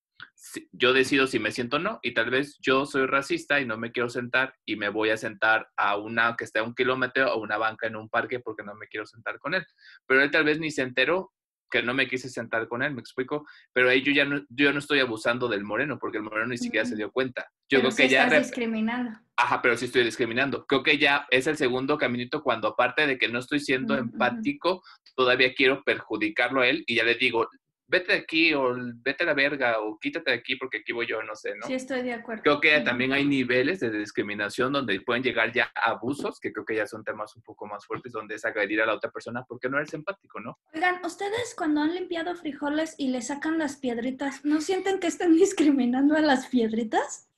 yo 0.72 0.92
decido 0.92 1.26
si 1.26 1.38
me 1.38 1.52
siento 1.52 1.76
o 1.76 1.80
no, 1.80 2.00
y 2.02 2.14
tal 2.14 2.30
vez 2.30 2.58
yo 2.60 2.86
soy 2.86 3.06
racista 3.06 3.60
y 3.60 3.66
no 3.66 3.76
me 3.76 3.92
quiero 3.92 4.08
sentar 4.08 4.54
y 4.64 4.76
me 4.76 4.88
voy 4.88 5.10
a 5.10 5.16
sentar 5.16 5.68
a 5.76 5.96
una 5.96 6.34
que 6.36 6.44
esté 6.44 6.58
a 6.58 6.64
un 6.64 6.74
kilómetro 6.74 7.32
o 7.32 7.40
una 7.40 7.58
banca 7.58 7.86
en 7.86 7.96
un 7.96 8.08
parque 8.08 8.40
porque 8.40 8.62
no 8.62 8.74
me 8.74 8.88
quiero 8.88 9.06
sentar 9.06 9.38
con 9.38 9.54
él. 9.54 9.64
Pero 10.06 10.22
él 10.22 10.30
tal 10.30 10.44
vez 10.44 10.58
ni 10.58 10.70
se 10.70 10.82
enteró 10.82 11.32
que 11.72 11.82
no 11.82 11.94
me 11.94 12.06
quise 12.06 12.28
sentar 12.28 12.68
con 12.68 12.82
él, 12.82 12.94
me 12.94 13.00
explico, 13.00 13.46
pero 13.72 13.88
ahí 13.88 14.02
yo 14.02 14.12
ya 14.12 14.24
no, 14.24 14.44
yo 14.50 14.72
no 14.72 14.78
estoy 14.78 15.00
abusando 15.00 15.48
del 15.48 15.64
moreno, 15.64 15.98
porque 15.98 16.18
el 16.18 16.24
moreno 16.24 16.48
ni 16.48 16.58
siquiera 16.58 16.86
se 16.86 16.94
dio 16.94 17.10
cuenta. 17.10 17.48
Yo 17.68 17.78
pero 17.78 17.88
creo 17.88 17.96
que 17.96 18.12
ya... 18.12 18.24
Estás 18.24 18.42
discriminando. 18.42 19.18
Ajá, 19.36 19.62
pero 19.62 19.76
sí 19.76 19.86
estoy 19.86 20.04
discriminando. 20.04 20.66
Creo 20.66 20.82
que 20.82 20.98
ya 20.98 21.26
es 21.30 21.46
el 21.46 21.56
segundo 21.56 21.96
caminito 21.96 22.42
cuando 22.42 22.68
aparte 22.68 23.06
de 23.06 23.18
que 23.18 23.28
no 23.28 23.38
estoy 23.38 23.58
siendo 23.58 23.96
empático, 23.96 24.82
todavía 25.16 25.54
quiero 25.54 25.82
perjudicarlo 25.82 26.60
a 26.60 26.68
él 26.68 26.84
y 26.86 26.96
ya 26.96 27.04
le 27.04 27.14
digo, 27.14 27.48
vete 27.92 28.12
de 28.12 28.18
aquí 28.20 28.54
o 28.54 28.74
vete 29.04 29.22
a 29.22 29.26
la 29.26 29.34
verga 29.34 29.78
o 29.80 29.98
quítate 29.98 30.30
de 30.30 30.38
aquí 30.38 30.56
porque 30.56 30.78
aquí 30.78 30.92
voy 30.92 31.06
yo, 31.06 31.22
no 31.22 31.36
sé, 31.36 31.54
¿no? 31.54 31.66
Sí, 31.66 31.74
estoy 31.74 32.02
de 32.02 32.14
acuerdo. 32.14 32.42
Creo 32.42 32.58
que 32.58 32.80
también 32.80 33.12
hay 33.12 33.26
niveles 33.26 33.80
de 33.80 33.90
discriminación 33.90 34.72
donde 34.72 34.98
pueden 35.02 35.22
llegar 35.22 35.52
ya 35.52 35.70
abusos, 35.74 36.40
que 36.40 36.52
creo 36.54 36.64
que 36.64 36.76
ya 36.76 36.86
son 36.86 37.04
temas 37.04 37.36
un 37.36 37.42
poco 37.42 37.66
más 37.66 37.84
fuertes, 37.84 38.12
donde 38.12 38.36
es 38.36 38.44
agredir 38.46 38.80
a 38.80 38.86
la 38.86 38.94
otra 38.94 39.10
persona 39.10 39.44
porque 39.46 39.68
no 39.68 39.76
eres 39.76 39.92
empático, 39.92 40.40
¿no? 40.40 40.58
Oigan, 40.72 41.04
ustedes 41.04 41.54
cuando 41.54 41.82
han 41.82 41.94
limpiado 41.94 42.34
frijoles 42.34 42.94
y 42.96 43.08
le 43.08 43.20
sacan 43.20 43.58
las 43.58 43.76
piedritas, 43.76 44.42
¿no 44.42 44.62
sienten 44.62 44.98
que 44.98 45.08
están 45.08 45.34
discriminando 45.36 46.16
a 46.16 46.20
las 46.20 46.46
piedritas? 46.46 47.28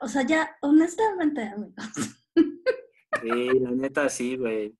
O 0.00 0.06
sea, 0.06 0.22
ya, 0.22 0.56
honestamente, 0.60 1.42
amigos. 1.42 2.22
Sí, 3.22 3.58
la 3.58 3.70
neta 3.70 4.08
sí, 4.08 4.36
güey. 4.36 4.76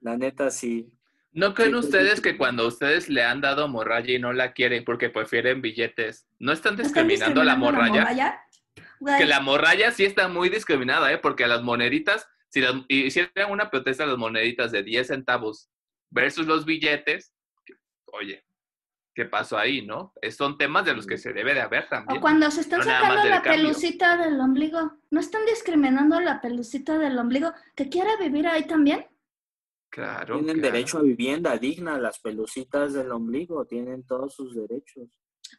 La 0.00 0.16
neta 0.16 0.50
sí. 0.50 0.90
¿No 1.32 1.54
creen 1.54 1.74
ustedes 1.74 2.20
que 2.20 2.36
cuando 2.36 2.66
ustedes 2.66 3.08
le 3.08 3.24
han 3.24 3.40
dado 3.40 3.66
morralla 3.66 4.12
y 4.12 4.18
no 4.18 4.34
la 4.34 4.52
quieren 4.52 4.84
porque 4.84 5.08
prefieren 5.08 5.62
billetes, 5.62 6.26
no 6.38 6.52
están 6.52 6.76
discriminando, 6.76 7.40
a 7.40 7.44
la 7.44 7.56
morralla? 7.56 8.44
Que 9.18 9.24
la 9.24 9.40
morralla 9.40 9.90
sí 9.92 10.04
está 10.04 10.28
muy 10.28 10.50
discriminada, 10.50 11.10
¿eh? 11.10 11.18
Porque 11.18 11.44
a 11.44 11.48
las 11.48 11.62
moneditas, 11.62 12.28
si 12.48 12.60
las, 12.60 12.74
hicieran 12.88 13.50
una 13.50 13.70
protesta 13.70 14.04
a 14.04 14.06
las 14.06 14.18
moneditas 14.18 14.72
de 14.72 14.82
10 14.82 15.06
centavos 15.06 15.70
versus 16.10 16.46
los 16.46 16.66
billetes, 16.66 17.32
oye, 18.12 18.44
¿qué 19.14 19.24
pasó 19.24 19.56
ahí, 19.56 19.80
no? 19.80 20.12
Son 20.36 20.58
temas 20.58 20.84
de 20.84 20.94
los 20.94 21.06
que 21.06 21.16
se 21.16 21.32
debe 21.32 21.54
de 21.54 21.62
haber 21.62 21.88
también. 21.88 22.18
O 22.18 22.20
cuando 22.20 22.50
se 22.50 22.60
están 22.60 22.82
sacando 22.82 23.24
la 23.24 23.42
pelucita 23.42 24.18
del 24.18 24.38
ombligo, 24.38 24.98
¿no 25.10 25.20
están 25.20 25.46
discriminando 25.46 26.16
a 26.16 26.20
la 26.20 26.42
pelucita 26.42 26.98
del 26.98 27.18
ombligo 27.18 27.54
que 27.74 27.88
quiere 27.88 28.10
vivir 28.20 28.46
ahí 28.46 28.66
también? 28.66 29.06
Claro. 29.92 30.38
Tienen 30.38 30.62
derecho 30.62 30.96
a 30.96 31.02
vivienda 31.02 31.58
digna, 31.58 31.98
las 31.98 32.18
pelucitas 32.18 32.94
del 32.94 33.12
ombligo, 33.12 33.66
tienen 33.66 34.06
todos 34.06 34.34
sus 34.34 34.54
derechos. 34.54 35.06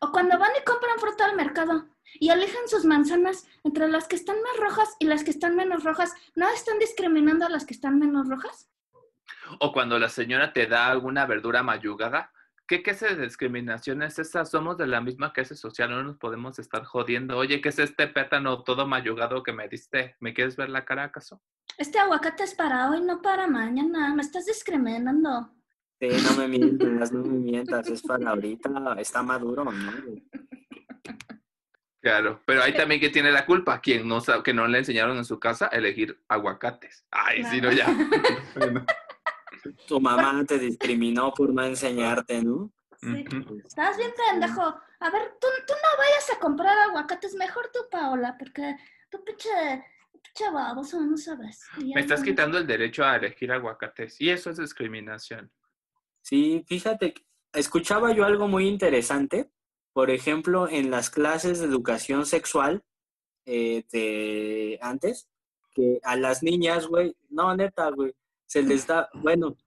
O 0.02 0.12
cuando 0.12 0.40
van 0.40 0.50
y 0.60 0.64
compran 0.66 0.98
fruta 0.98 1.26
al 1.26 1.36
mercado 1.36 1.86
y 2.16 2.30
alejan 2.30 2.68
sus 2.68 2.84
manzanas 2.84 3.48
entre 3.64 3.88
las 3.90 4.08
que 4.08 4.16
están 4.16 4.38
más 4.42 4.58
rojas 4.58 4.96
y 4.98 5.06
las 5.06 5.24
que 5.24 5.30
están 5.30 5.56
menos 5.56 5.84
rojas, 5.84 6.16
¿no 6.36 6.50
están 6.50 6.80
discriminando 6.80 7.46
a 7.46 7.50
las 7.50 7.64
que 7.64 7.76
están 7.76 8.00
menos 8.00 8.28
rojas? 8.28 8.72
O 9.60 9.72
cuando 9.72 10.00
la 10.00 10.10
señora 10.10 10.52
te 10.52 10.66
da 10.66 10.88
alguna 10.88 11.28
verdura 11.28 11.62
mayugada, 11.62 12.32
¿qué 12.68 12.82
clase 12.82 13.16
de 13.16 13.24
discriminación 13.24 14.02
es 14.04 14.20
esa? 14.20 14.46
Somos 14.46 14.78
de 14.78 14.88
la 14.88 15.02
misma 15.02 15.34
clase 15.34 15.56
social, 15.56 15.90
no 15.90 16.04
nos 16.04 16.18
podemos 16.18 16.60
estar 16.60 16.84
jodiendo. 16.84 17.38
Oye, 17.38 17.62
¿qué 17.62 17.70
es 17.70 17.80
este 17.80 18.08
pétano 18.08 18.64
todo 18.64 18.88
mayugado 18.88 19.44
que 19.44 19.54
me 19.54 19.68
diste? 19.68 20.16
¿Me 20.20 20.34
quieres 20.34 20.56
ver 20.56 20.70
la 20.70 20.86
cara 20.86 21.06
acaso? 21.06 21.42
Este 21.78 22.00
aguacate 22.00 22.44
es 22.44 22.54
para 22.54 22.90
hoy, 22.90 23.02
no 23.02 23.22
para 23.22 23.48
mañana. 23.48 24.14
Me 24.14 24.22
estás 24.22 24.46
discriminando. 24.46 25.50
Sí, 26.00 26.08
no 26.10 26.38
me 26.38 26.48
mientas, 26.48 27.12
no 27.12 27.24
me 27.24 27.40
mientas. 27.40 27.88
Es 27.88 28.02
para 28.02 28.30
ahorita, 28.30 28.96
está 29.00 29.24
maduro, 29.24 29.66
¿no? 29.66 29.92
Claro, 32.02 32.42
pero 32.46 32.62
hay 32.62 32.74
también 32.74 33.00
que 33.00 33.10
tiene 33.10 33.32
la 33.32 33.46
culpa, 33.46 33.80
quien 33.80 34.06
no 34.06 34.20
sabe, 34.20 34.44
que 34.44 34.54
no 34.54 34.68
le 34.68 34.80
enseñaron 34.80 35.16
en 35.16 35.24
su 35.24 35.40
casa 35.40 35.70
a 35.72 35.78
elegir 35.78 36.22
aguacates. 36.28 37.06
Ay, 37.10 37.46
si 37.46 37.62
no 37.62 37.72
ya. 37.72 37.88
tu 39.88 40.00
mamá 40.00 40.44
te 40.46 40.60
discriminó 40.60 41.34
por 41.34 41.54
no 41.54 41.64
enseñarte, 41.64 42.44
¿no? 42.44 42.72
Sí. 43.00 43.26
Estás 43.66 43.98
bien 43.98 44.12
pendejo. 44.16 44.62
A 44.62 45.10
ver, 45.10 45.38
tú, 45.40 45.48
tú 45.68 45.74
no 45.74 45.98
vayas 45.98 46.32
a 46.34 46.40
comprar 46.40 46.78
aguacates, 46.90 47.36
mejor 47.36 47.70
tú, 47.74 47.80
Paola, 47.92 48.36
porque 48.38 48.76
tú 49.10 49.24
pinche, 49.24 49.50
pinche 50.14 50.52
baboso, 50.52 51.02
no 51.02 51.18
sabes. 51.18 51.62
Me 51.78 52.02
estás 52.02 52.24
quitando 52.24 52.58
el 52.58 52.66
derecho 52.66 53.04
a 53.04 53.18
elegir 53.18 53.52
aguacates 53.52 54.20
y 54.22 54.30
eso 54.30 54.50
es 54.50 54.58
discriminación. 54.58 55.52
Sí, 56.22 56.64
fíjate, 56.68 57.14
escuchaba 57.52 58.14
yo 58.14 58.24
algo 58.24 58.48
muy 58.48 58.68
interesante 58.68 59.52
por 59.94 60.10
ejemplo, 60.10 60.68
en 60.68 60.90
las 60.90 61.12
clases 61.12 61.60
de 61.60 61.68
educación 61.68 62.26
sexual 62.26 62.84
eh, 63.46 63.86
de 63.92 64.80
antes, 64.82 65.30
que 65.72 66.00
a 66.04 66.16
las 66.16 66.42
niñas, 66.42 66.88
güey, 66.88 67.16
no, 67.30 67.56
neta, 67.56 67.90
güey, 67.92 68.14
se 68.54 68.62
les 68.62 68.86
da, 68.86 69.10
bueno. 69.16 69.58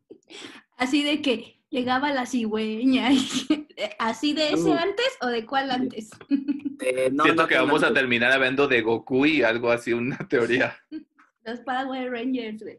Así 0.76 1.02
de 1.02 1.20
que 1.20 1.60
llegaba 1.70 2.12
la 2.12 2.24
cigüeña, 2.24 3.08
¿así 3.98 4.32
de 4.32 4.52
ese 4.52 4.72
antes 4.72 5.18
o 5.20 5.26
de 5.26 5.44
cuál 5.44 5.72
antes? 5.72 6.10
Siento 6.78 7.48
que 7.48 7.56
vamos 7.56 7.82
a 7.82 7.92
terminar 7.92 8.30
hablando 8.30 8.68
de 8.68 8.82
Goku 8.82 9.26
y 9.26 9.42
algo 9.42 9.72
así, 9.72 9.92
una 9.92 10.18
teoría. 10.28 10.76
Los 11.44 11.60
Power 11.60 12.12
Rangers, 12.12 12.62
güey. 12.62 12.78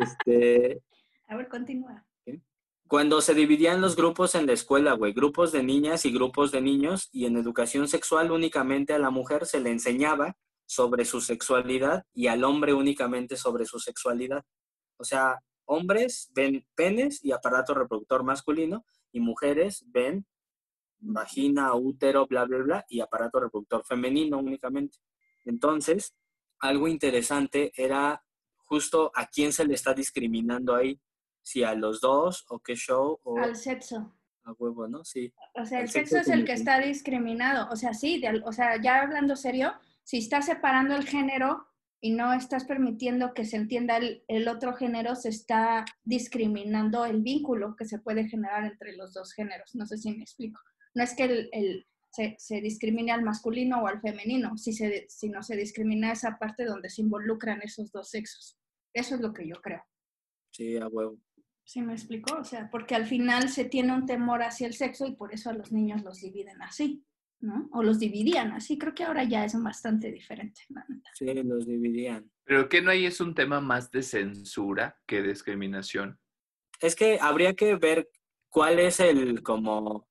este... 0.00 0.82
A 1.28 1.36
ver, 1.36 1.48
continúa. 1.48 2.04
Cuando 2.88 3.20
se 3.20 3.34
dividían 3.34 3.80
los 3.80 3.94
grupos 3.94 4.34
en 4.34 4.46
la 4.46 4.52
escuela, 4.52 4.94
güey, 4.94 5.12
grupos 5.12 5.52
de 5.52 5.62
niñas 5.62 6.04
y 6.04 6.12
grupos 6.12 6.50
de 6.50 6.60
niños, 6.60 7.08
y 7.12 7.24
en 7.24 7.36
educación 7.36 7.88
sexual 7.88 8.32
únicamente 8.32 8.92
a 8.92 8.98
la 8.98 9.10
mujer 9.10 9.46
se 9.46 9.60
le 9.60 9.70
enseñaba 9.70 10.36
sobre 10.70 11.04
su 11.04 11.20
sexualidad 11.20 12.06
y 12.14 12.28
al 12.28 12.44
hombre 12.44 12.72
únicamente 12.72 13.36
sobre 13.36 13.64
su 13.64 13.80
sexualidad. 13.80 14.44
O 14.98 15.02
sea, 15.02 15.40
hombres 15.64 16.30
ven 16.32 16.64
penes 16.76 17.24
y 17.24 17.32
aparato 17.32 17.74
reproductor 17.74 18.22
masculino 18.22 18.84
y 19.10 19.18
mujeres 19.18 19.84
ven 19.88 20.24
vagina, 21.00 21.74
útero, 21.74 22.28
bla, 22.28 22.44
bla, 22.44 22.58
bla, 22.58 22.86
y 22.88 23.00
aparato 23.00 23.40
reproductor 23.40 23.84
femenino 23.84 24.38
únicamente. 24.38 24.98
Entonces, 25.44 26.14
algo 26.60 26.86
interesante 26.86 27.72
era 27.74 28.22
justo 28.58 29.10
a 29.16 29.26
quién 29.26 29.52
se 29.52 29.64
le 29.64 29.74
está 29.74 29.92
discriminando 29.92 30.76
ahí 30.76 31.00
si 31.42 31.64
a 31.64 31.74
los 31.74 32.00
dos 32.00 32.44
o 32.48 32.60
qué 32.60 32.76
show 32.76 33.18
o... 33.24 33.38
Al 33.40 33.56
sexo. 33.56 34.14
A 34.44 34.52
huevo, 34.52 34.86
¿no? 34.86 35.04
Sí. 35.04 35.34
O 35.56 35.66
sea, 35.66 35.80
el 35.80 35.88
sexo, 35.88 36.18
es 36.18 36.28
el 36.28 36.44
que 36.44 36.52
está 36.52 36.78
discriminado. 36.78 37.68
O 37.72 37.76
sea, 37.76 37.92
sí, 37.92 38.22
o 38.44 38.52
sea, 38.52 38.80
ya 38.80 39.02
hablando 39.02 39.34
serio, 39.34 39.74
si 40.10 40.18
estás 40.18 40.46
separando 40.46 40.96
el 40.96 41.06
género 41.06 41.68
y 42.00 42.10
no 42.10 42.32
estás 42.32 42.64
permitiendo 42.64 43.32
que 43.32 43.44
se 43.44 43.56
entienda 43.56 43.96
el, 44.26 44.48
otro 44.48 44.74
género, 44.74 45.14
se 45.14 45.28
está 45.28 45.84
discriminando 46.02 47.04
el 47.04 47.22
vínculo 47.22 47.76
que 47.76 47.84
se 47.84 48.00
puede 48.00 48.28
generar 48.28 48.64
entre 48.64 48.96
los 48.96 49.14
dos 49.14 49.32
géneros. 49.32 49.72
No 49.76 49.86
sé 49.86 49.98
si 49.98 50.10
me 50.10 50.22
explico. 50.24 50.60
No 50.94 51.04
es 51.04 51.14
que 51.14 51.48
el, 51.52 51.86
se, 52.10 52.34
se, 52.40 52.60
discrimine 52.60 53.12
al 53.12 53.22
masculino 53.22 53.84
o 53.84 53.86
al 53.86 54.00
femenino, 54.00 54.58
si 54.58 54.72
se, 54.72 55.06
sino 55.08 55.44
se 55.44 55.54
discrimina 55.54 56.10
esa 56.10 56.40
parte 56.40 56.64
donde 56.64 56.90
se 56.90 57.02
involucran 57.02 57.62
esos 57.62 57.92
dos 57.92 58.10
sexos. 58.10 58.58
Eso 58.92 59.14
es 59.14 59.20
lo 59.20 59.32
que 59.32 59.46
yo 59.46 59.62
creo. 59.62 59.84
Sí, 60.50 60.76
a 60.76 60.88
huevo. 60.88 61.20
¿Sí 61.62 61.82
me 61.82 61.92
explicó? 61.92 62.34
O 62.34 62.44
sea, 62.44 62.68
porque 62.68 62.96
al 62.96 63.06
final 63.06 63.48
se 63.48 63.64
tiene 63.64 63.92
un 63.92 64.06
temor 64.06 64.42
hacia 64.42 64.66
el 64.66 64.74
sexo 64.74 65.06
y 65.06 65.14
por 65.14 65.32
eso 65.32 65.50
a 65.50 65.54
los 65.54 65.70
niños 65.70 66.02
los 66.02 66.20
dividen 66.20 66.60
así, 66.62 67.04
¿no? 67.40 67.68
O 67.72 67.82
los 67.82 67.98
dividían 67.98 68.52
así. 68.52 68.78
Creo 68.78 68.94
que 68.94 69.04
ahora 69.04 69.24
ya 69.24 69.44
es 69.44 69.60
bastante 69.62 70.10
diferente. 70.10 70.62
Sí, 71.14 71.26
los 71.34 71.66
dividían. 71.66 72.30
Pero 72.44 72.68
que 72.68 72.82
no 72.82 72.90
hay 72.90 73.06
es 73.06 73.20
un 73.20 73.34
tema 73.34 73.60
más 73.60 73.90
de 73.90 74.02
censura 74.02 74.98
que 75.06 75.22
discriminación. 75.22 76.18
Es 76.80 76.94
que 76.96 77.18
habría 77.20 77.54
que 77.54 77.76
ver 77.76 78.08
cuál 78.48 78.78
es 78.78 79.00
el 79.00 79.42
como, 79.42 80.08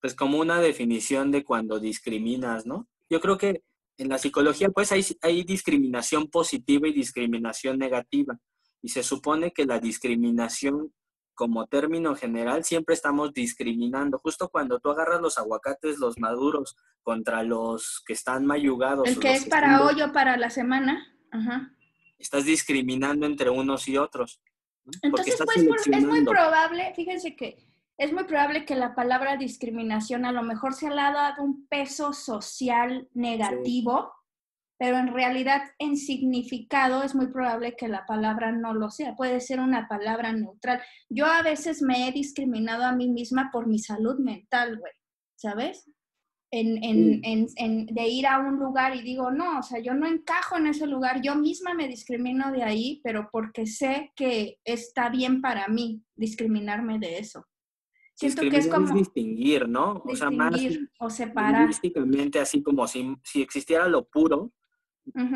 pues 0.00 0.14
como 0.14 0.38
una 0.38 0.60
definición 0.60 1.30
de 1.30 1.44
cuando 1.44 1.78
discriminas, 1.78 2.66
¿no? 2.66 2.88
Yo 3.10 3.20
creo 3.20 3.38
que 3.38 3.62
en 3.98 4.08
la 4.08 4.18
psicología 4.18 4.70
pues 4.70 4.90
hay, 4.92 5.04
hay 5.20 5.44
discriminación 5.44 6.28
positiva 6.28 6.88
y 6.88 6.92
discriminación 6.92 7.78
negativa. 7.78 8.38
Y 8.80 8.88
se 8.88 9.02
supone 9.02 9.52
que 9.52 9.64
la 9.64 9.78
discriminación 9.78 10.92
como 11.34 11.66
término 11.66 12.14
general, 12.14 12.64
siempre 12.64 12.94
estamos 12.94 13.32
discriminando. 13.32 14.18
Justo 14.18 14.48
cuando 14.48 14.78
tú 14.78 14.90
agarras 14.90 15.20
los 15.20 15.38
aguacates, 15.38 15.98
los 15.98 16.18
maduros, 16.18 16.76
contra 17.02 17.42
los 17.42 18.02
que 18.06 18.12
están 18.12 18.46
mayugados. 18.46 19.08
El 19.08 19.18
que 19.18 19.32
es 19.32 19.46
para 19.46 19.82
hoy 19.84 20.00
o 20.02 20.12
para 20.12 20.36
la 20.36 20.50
semana. 20.50 21.06
Ajá. 21.30 21.72
Estás 22.18 22.44
discriminando 22.44 23.26
entre 23.26 23.50
unos 23.50 23.88
y 23.88 23.96
otros. 23.96 24.40
Entonces, 25.02 25.40
pues, 25.44 25.86
es 25.86 26.04
muy 26.04 26.24
probable, 26.24 26.92
fíjense 26.94 27.36
que 27.36 27.56
es 27.98 28.12
muy 28.12 28.24
probable 28.24 28.64
que 28.64 28.74
la 28.74 28.94
palabra 28.94 29.36
discriminación 29.36 30.24
a 30.24 30.32
lo 30.32 30.42
mejor 30.42 30.74
se 30.74 30.90
le 30.90 31.00
ha 31.00 31.12
dado 31.12 31.42
un 31.42 31.66
peso 31.68 32.12
social 32.12 33.08
negativo 33.14 34.12
pero 34.82 34.98
en 34.98 35.14
realidad 35.14 35.62
en 35.78 35.96
significado 35.96 37.04
es 37.04 37.14
muy 37.14 37.28
probable 37.28 37.76
que 37.76 37.86
la 37.86 38.04
palabra 38.04 38.50
no 38.50 38.74
lo 38.74 38.90
sea, 38.90 39.14
puede 39.14 39.38
ser 39.38 39.60
una 39.60 39.86
palabra 39.86 40.32
neutral. 40.32 40.82
Yo 41.08 41.26
a 41.26 41.40
veces 41.40 41.82
me 41.82 42.08
he 42.08 42.10
discriminado 42.10 42.82
a 42.82 42.90
mí 42.90 43.08
misma 43.08 43.50
por 43.52 43.68
mi 43.68 43.78
salud 43.78 44.18
mental, 44.18 44.80
güey, 44.80 44.92
¿sabes? 45.36 45.88
En, 46.50 46.82
en, 46.82 47.20
en, 47.24 47.46
en, 47.58 47.86
de 47.86 48.08
ir 48.08 48.26
a 48.26 48.40
un 48.40 48.58
lugar 48.58 48.96
y 48.96 49.02
digo, 49.02 49.30
no, 49.30 49.60
o 49.60 49.62
sea, 49.62 49.78
yo 49.78 49.94
no 49.94 50.04
encajo 50.04 50.56
en 50.56 50.66
ese 50.66 50.88
lugar, 50.88 51.22
yo 51.22 51.36
misma 51.36 51.74
me 51.74 51.86
discrimino 51.86 52.50
de 52.50 52.64
ahí, 52.64 53.00
pero 53.04 53.28
porque 53.30 53.66
sé 53.66 54.10
que 54.16 54.58
está 54.64 55.10
bien 55.10 55.40
para 55.40 55.68
mí 55.68 56.02
discriminarme 56.16 56.98
de 56.98 57.18
eso. 57.18 57.46
Siento 58.16 58.42
que 58.42 58.56
es 58.56 58.66
como 58.66 58.92
distinguir, 58.92 59.68
¿no? 59.68 60.02
o 60.04 60.16
sea, 60.16 60.32
más 60.32 60.60
o 60.98 61.08
separar. 61.08 61.70
así 62.40 62.62
como 62.64 62.88
si, 62.88 63.14
si 63.22 63.42
existiera 63.42 63.86
lo 63.86 64.08
puro, 64.08 64.52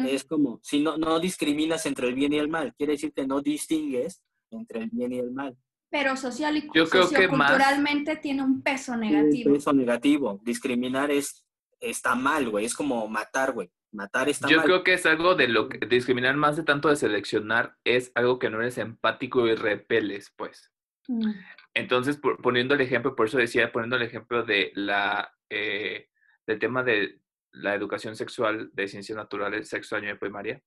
es 0.09 0.25
como, 0.25 0.61
si 0.63 0.81
no, 0.81 0.97
no 0.97 1.19
discriminas 1.21 1.87
entre 1.87 2.09
el 2.09 2.15
bien 2.15 2.33
y 2.33 2.39
el 2.39 2.49
mal, 2.49 2.75
quiere 2.77 2.93
decir 2.93 3.13
que 3.13 3.27
no 3.27 3.41
distingues 3.41 4.23
entre 4.51 4.83
el 4.83 4.91
bien 4.91 5.13
y 5.13 5.19
el 5.19 5.33
mal. 5.33 5.57
Pero 5.91 6.17
social 6.17 6.57
y 6.57 6.69
socioculturalmente 6.89 8.17
tiene 8.17 8.43
un 8.43 8.63
peso 8.63 8.97
negativo. 8.97 9.51
Un 9.51 9.57
peso 9.57 9.73
negativo. 9.73 10.41
Discriminar 10.43 11.11
es, 11.11 11.45
está 11.81 12.15
mal, 12.15 12.51
güey. 12.51 12.65
Es 12.65 12.75
como 12.75 13.07
matar, 13.09 13.53
güey. 13.53 13.71
Matar 13.93 14.29
está 14.29 14.49
Yo 14.49 14.59
mal. 14.59 14.67
Yo 14.67 14.67
creo 14.67 14.85
que 14.85 14.95
es 14.95 15.07
algo 15.07 15.37
de 15.37 15.49
lo 15.49 15.69
que 15.69 15.79
discriminar 15.87 16.37
más 16.37 16.57
de 16.57 16.65
tanto 16.65 16.89
de 16.89 16.97
seleccionar 16.97 17.77
es 17.85 18.11
algo 18.15 18.39
que 18.39 18.51
no 18.51 18.61
eres 18.61 18.79
empático 18.79 19.47
y 19.47 19.55
repeles, 19.55 20.33
pues. 20.37 20.73
Mm. 21.09 21.31
Entonces, 21.73 22.19
poniendo 22.43 22.75
el 22.75 22.81
ejemplo, 22.81 23.15
por 23.15 23.27
eso 23.27 23.39
decía, 23.39 23.71
poniendo 23.71 23.97
el 23.97 24.03
ejemplo 24.03 24.43
de 24.43 24.73
la, 24.75 25.33
eh, 25.49 26.09
del 26.47 26.59
tema 26.59 26.83
de 26.83 27.21
la 27.57 27.75
educación 27.75 28.17
sexual 28.17 28.71
de 28.73 28.89
ciencias 28.89 29.17
naturales, 29.17 29.69
sexto 29.69 29.97
año 29.97 30.09
de 30.09 30.17
primaria, 30.17 30.63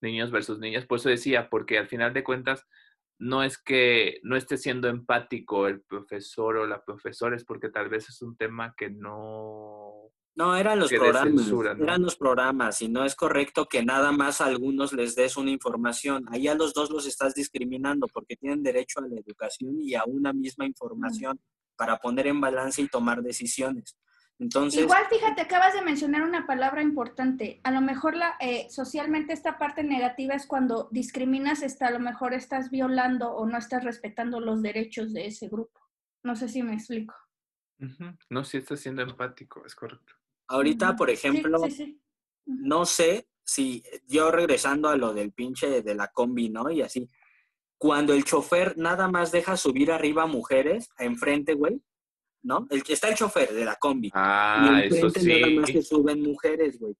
niños 0.00 0.30
versus 0.30 0.58
niñas. 0.58 0.86
Por 0.86 0.98
eso 0.98 1.08
decía, 1.08 1.48
porque 1.48 1.78
al 1.78 1.88
final 1.88 2.12
de 2.12 2.24
cuentas 2.24 2.66
no 3.18 3.42
es 3.42 3.58
que 3.58 4.20
no 4.22 4.36
esté 4.36 4.56
siendo 4.56 4.88
empático 4.88 5.66
el 5.66 5.82
profesor 5.82 6.56
o 6.56 6.66
la 6.66 6.82
profesora, 6.84 7.36
es 7.36 7.44
porque 7.44 7.68
tal 7.68 7.88
vez 7.88 8.08
es 8.08 8.22
un 8.22 8.36
tema 8.36 8.74
que 8.76 8.90
no... 8.90 10.10
No, 10.36 10.56
eran 10.56 10.78
los 10.78 10.90
programas, 10.90 11.50
eran 11.80 12.02
los 12.02 12.16
programas 12.16 12.80
y 12.80 12.88
no 12.88 13.04
es 13.04 13.14
correcto 13.14 13.66
que 13.66 13.84
nada 13.84 14.10
más 14.12 14.40
a 14.40 14.46
algunos 14.46 14.92
les 14.92 15.14
des 15.14 15.36
una 15.36 15.50
información. 15.50 16.24
Ahí 16.30 16.48
a 16.48 16.54
los 16.54 16.72
dos 16.72 16.90
los 16.90 17.04
estás 17.04 17.34
discriminando 17.34 18.06
porque 18.06 18.36
tienen 18.36 18.62
derecho 18.62 19.00
a 19.00 19.08
la 19.08 19.20
educación 19.20 19.80
y 19.80 19.94
a 19.94 20.04
una 20.06 20.32
misma 20.32 20.64
información 20.64 21.38
para 21.76 21.98
poner 21.98 22.28
en 22.28 22.40
balance 22.40 22.80
y 22.80 22.88
tomar 22.88 23.22
decisiones. 23.22 23.96
Igual, 24.40 25.04
fíjate, 25.10 25.42
acabas 25.42 25.74
de 25.74 25.82
mencionar 25.82 26.22
una 26.22 26.46
palabra 26.46 26.80
importante. 26.80 27.60
A 27.62 27.70
lo 27.70 27.82
mejor 27.82 28.16
la, 28.16 28.36
eh, 28.40 28.68
socialmente 28.70 29.34
esta 29.34 29.58
parte 29.58 29.82
negativa 29.82 30.34
es 30.34 30.46
cuando 30.46 30.88
discriminas, 30.90 31.62
está, 31.62 31.88
a 31.88 31.90
lo 31.90 32.00
mejor 32.00 32.32
estás 32.32 32.70
violando 32.70 33.30
o 33.32 33.46
no 33.46 33.58
estás 33.58 33.84
respetando 33.84 34.40
los 34.40 34.62
derechos 34.62 35.12
de 35.12 35.26
ese 35.26 35.48
grupo. 35.48 35.78
No 36.22 36.36
sé 36.36 36.48
si 36.48 36.62
me 36.62 36.72
explico. 36.72 37.14
No, 38.30 38.44
si 38.44 38.58
estás 38.58 38.80
siendo 38.80 39.02
empático, 39.02 39.64
es 39.66 39.74
correcto. 39.74 40.14
Ahorita, 40.48 40.96
por 40.96 41.10
ejemplo, 41.10 41.60
no 42.46 42.86
sé 42.86 43.28
si 43.44 43.82
yo 44.06 44.30
regresando 44.30 44.88
a 44.88 44.96
lo 44.96 45.12
del 45.12 45.32
pinche 45.32 45.82
de 45.82 45.94
la 45.94 46.08
combi, 46.08 46.48
¿no? 46.48 46.70
Y 46.70 46.80
así, 46.80 47.10
cuando 47.76 48.14
el 48.14 48.24
chofer 48.24 48.78
nada 48.78 49.08
más 49.08 49.32
deja 49.32 49.56
subir 49.58 49.92
arriba 49.92 50.26
mujeres, 50.26 50.88
enfrente, 50.98 51.54
güey, 51.54 51.82
¿no? 52.42 52.66
El 52.70 52.82
que 52.82 52.94
está 52.94 53.08
el 53.08 53.14
chofer 53.14 53.52
de 53.52 53.64
la 53.64 53.76
combi. 53.76 54.10
Ah, 54.14 54.80
eso 54.84 55.10
sí. 55.10 55.40
nada 55.40 55.52
más 55.60 55.70
que 55.70 55.82
suben 55.82 56.22
mujeres, 56.22 56.78
güey. 56.78 56.94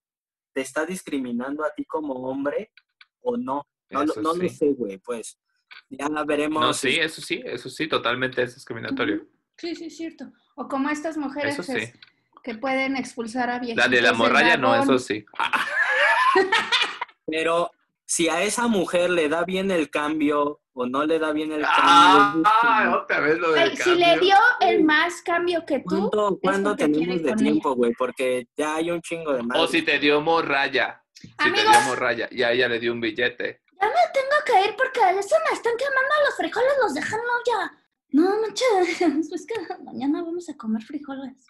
Te 0.52 0.62
está 0.62 0.84
discriminando 0.84 1.64
a 1.64 1.72
ti 1.74 1.84
como 1.84 2.14
hombre 2.14 2.72
o 3.20 3.36
no. 3.36 3.66
No, 3.90 4.02
Eso 4.02 4.20
no 4.22 4.34
sí. 4.34 4.42
lo 4.42 4.48
sé, 4.48 4.72
güey, 4.72 4.98
pues. 4.98 5.38
Ya 5.88 6.08
veremos. 6.24 6.60
No, 6.60 6.72
sí, 6.72 6.96
eso 7.00 7.20
sí, 7.20 7.42
eso 7.44 7.68
sí, 7.68 7.88
totalmente 7.88 8.42
es 8.42 8.54
discriminatorio. 8.54 9.26
Sí, 9.56 9.74
sí, 9.74 9.86
es 9.86 9.96
cierto. 9.96 10.32
O 10.56 10.68
como 10.68 10.88
estas 10.90 11.16
mujeres 11.16 11.58
Eso 11.58 11.72
que, 11.72 11.86
sí. 11.86 11.92
que 12.42 12.54
pueden 12.54 12.96
expulsar 12.96 13.50
a 13.50 13.58
viejitos 13.58 13.84
La 13.84 13.90
de 13.90 14.02
la 14.02 14.12
morralla, 14.12 14.56
no, 14.56 14.74
eso 14.74 14.98
sí. 14.98 15.24
Ah, 15.38 15.66
Pero 17.26 17.70
si 18.10 18.28
a 18.28 18.42
esa 18.42 18.66
mujer 18.66 19.08
le 19.08 19.28
da 19.28 19.44
bien 19.44 19.70
el 19.70 19.88
cambio 19.88 20.60
o 20.72 20.84
no 20.84 21.06
le 21.06 21.20
da 21.20 21.30
bien 21.30 21.52
el 21.52 21.62
Ah, 21.64 22.34
cambio. 22.60 22.98
otra 23.02 23.20
vez 23.20 23.38
lo 23.38 23.52
del 23.52 23.70
Ay, 23.70 23.76
si 23.76 23.94
le 23.94 24.04
cambio. 24.04 24.20
dio 24.20 24.36
el 24.68 24.82
más 24.82 25.22
cambio 25.22 25.64
que 25.64 25.78
tú, 25.78 26.10
¿Cuánto, 26.10 26.38
cuánto 26.42 26.70
porque 26.70 26.88
tenemos 26.88 27.22
de 27.22 27.32
tiempo, 27.34 27.76
güey? 27.76 27.92
Porque 27.96 28.48
ya 28.56 28.74
hay 28.74 28.90
un 28.90 29.00
chingo 29.00 29.32
de 29.32 29.44
más. 29.44 29.56
O 29.60 29.68
si 29.68 29.82
te 29.82 30.00
dio 30.00 30.20
morralla. 30.20 31.00
Si 31.14 31.52
te 31.52 31.60
dio 31.62 31.80
morralla 31.86 32.26
y 32.32 32.42
a 32.42 32.50
ella 32.50 32.66
le 32.66 32.80
dio 32.80 32.92
un 32.92 33.00
billete. 33.00 33.62
tengo 33.78 34.36
que 34.44 34.68
ir 34.68 34.74
porque 34.76 34.98
se 35.22 35.36
me 35.48 35.54
están 35.54 35.74
quemando 35.78 36.14
los 36.26 36.36
frijoles, 36.36 36.72
los 36.82 36.94
dejan 36.94 37.20
ya. 37.46 37.72
No, 38.08 38.40
manches, 38.40 39.00
es 39.32 39.46
que 39.46 39.54
mañana 39.84 40.24
vamos 40.24 40.48
a 40.48 40.56
comer 40.56 40.82
frijoles. 40.82 41.46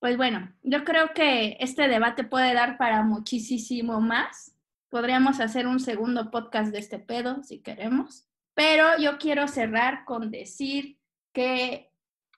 Pues 0.00 0.18
bueno, 0.18 0.52
yo 0.62 0.84
creo 0.84 1.14
que 1.14 1.56
este 1.60 1.88
debate 1.88 2.24
puede 2.24 2.52
dar 2.52 2.76
para 2.76 3.02
muchísimo 3.04 4.02
más. 4.02 4.53
Podríamos 4.98 5.40
hacer 5.40 5.66
un 5.66 5.80
segundo 5.80 6.30
podcast 6.30 6.70
de 6.70 6.78
este 6.78 7.00
pedo 7.00 7.42
si 7.42 7.58
queremos. 7.60 8.28
Pero 8.54 8.96
yo 9.00 9.18
quiero 9.18 9.48
cerrar 9.48 10.04
con 10.04 10.30
decir 10.30 11.00
que, 11.32 11.90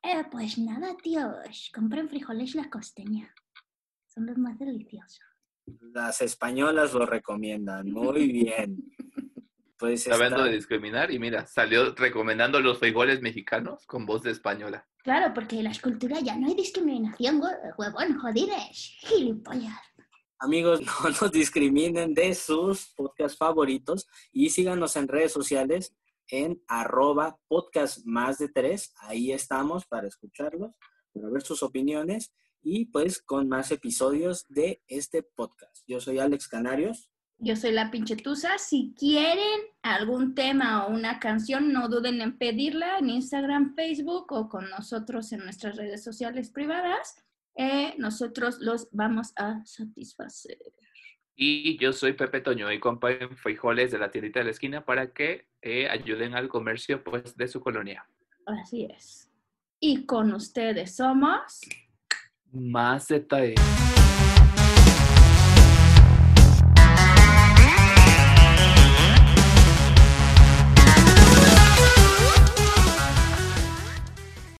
eh, 0.03 0.25
pues 0.31 0.57
nada, 0.57 0.97
tíos, 1.03 1.71
compren 1.75 2.09
frijoles 2.09 2.55
la 2.55 2.71
costeña. 2.71 3.31
Son 4.07 4.25
los 4.25 4.39
más 4.39 4.59
deliciosos. 4.59 5.21
Las 5.93 6.23
españolas 6.23 6.95
lo 6.95 7.05
recomiendan. 7.05 7.91
Muy 7.93 8.27
bien. 8.33 8.91
Pues 9.79 10.09
Hablando 10.09 10.37
está- 10.39 10.49
de 10.49 10.57
discriminar, 10.57 11.11
y 11.11 11.19
mira, 11.19 11.47
salió 11.47 11.95
recomendando 11.95 12.59
los 12.61 12.79
frijoles 12.79 13.21
mexicanos 13.21 13.85
con 13.85 14.07
voz 14.07 14.23
de 14.23 14.31
española. 14.31 14.87
Claro, 15.05 15.35
porque 15.35 15.59
en 15.59 15.65
la 15.65 15.73
escultura 15.73 16.21
ya 16.21 16.35
no 16.39 16.47
hay 16.47 16.55
discriminación, 16.55 17.39
hue- 17.39 17.75
huevón, 17.77 18.17
jodides, 18.19 18.97
gilipollas. 19.01 19.77
Amigos, 20.39 20.81
no 20.83 21.09
nos 21.09 21.33
discriminen 21.33 22.15
de 22.15 22.35
sus 22.35 22.93
podcasts 22.95 23.39
favoritos 23.39 24.07
y 24.33 24.51
síganos 24.51 24.97
en 24.97 25.09
redes 25.09 25.33
sociales 25.33 25.95
en 26.29 26.63
arroba 26.67 27.39
podcast 27.49 28.05
más 28.05 28.39
de 28.39 28.49
tres. 28.49 28.93
Ahí 28.99 29.33
estamos 29.33 29.87
para 29.87 30.09
escucharlos, 30.09 30.73
para 31.13 31.31
ver 31.31 31.43
sus 31.43 31.63
opiniones 31.63 32.33
y 32.63 32.87
pues 32.87 33.23
con 33.23 33.49
más 33.49 33.71
episodios 33.71 34.45
de 34.49 34.83
este 34.89 35.23
podcast. 35.23 35.85
Yo 35.87 36.01
soy 36.01 36.19
Alex 36.19 36.49
Canarios. 36.49 37.11
Yo 37.39 37.55
soy 37.55 37.73
la 37.73 37.91
pinche 37.91 38.17
Tusa. 38.17 38.59
Si 38.59 38.95
quieren 38.99 39.61
algún 39.83 40.35
tema 40.35 40.87
o 40.87 40.91
una 40.91 41.21
canción, 41.21 41.73
no 41.73 41.89
duden 41.89 42.21
en 42.21 42.39
pedirla 42.39 42.99
en 42.99 43.11
Instagram, 43.11 43.75
Facebook 43.75 44.33
o 44.33 44.49
con 44.49 44.69
nosotros 44.71 45.33
en 45.33 45.41
nuestras 45.45 45.77
redes 45.77 46.03
sociales 46.03 46.51
privadas. 46.51 47.15
Eh, 47.57 47.95
nosotros 47.99 48.59
los 48.61 48.89
vamos 48.93 49.33
a 49.37 49.65
satisfacer. 49.65 50.59
Y 51.35 51.79
yo 51.79 51.93
soy 51.93 52.15
Pepe 52.15 52.41
Toño 52.41 52.71
y 52.73 52.81
compren 52.81 53.37
frijoles 53.37 53.91
de 53.91 53.99
la 53.99 54.11
tiendita 54.11 54.41
de 54.41 54.47
la 54.47 54.51
esquina 54.53 54.85
para 54.85 55.13
que 55.13 55.49
eh, 55.61 55.89
ayuden 55.89 56.35
al 56.35 56.49
comercio 56.49 57.03
pues, 57.05 57.37
de 57.37 57.49
su 57.49 57.61
colonia. 57.61 58.07
Así 58.47 58.87
es. 58.91 59.31
Y 59.81 60.07
con 60.07 60.33
ustedes 60.33 60.97
somos... 60.97 61.61
Más 62.53 63.09
detalles. 63.09 63.96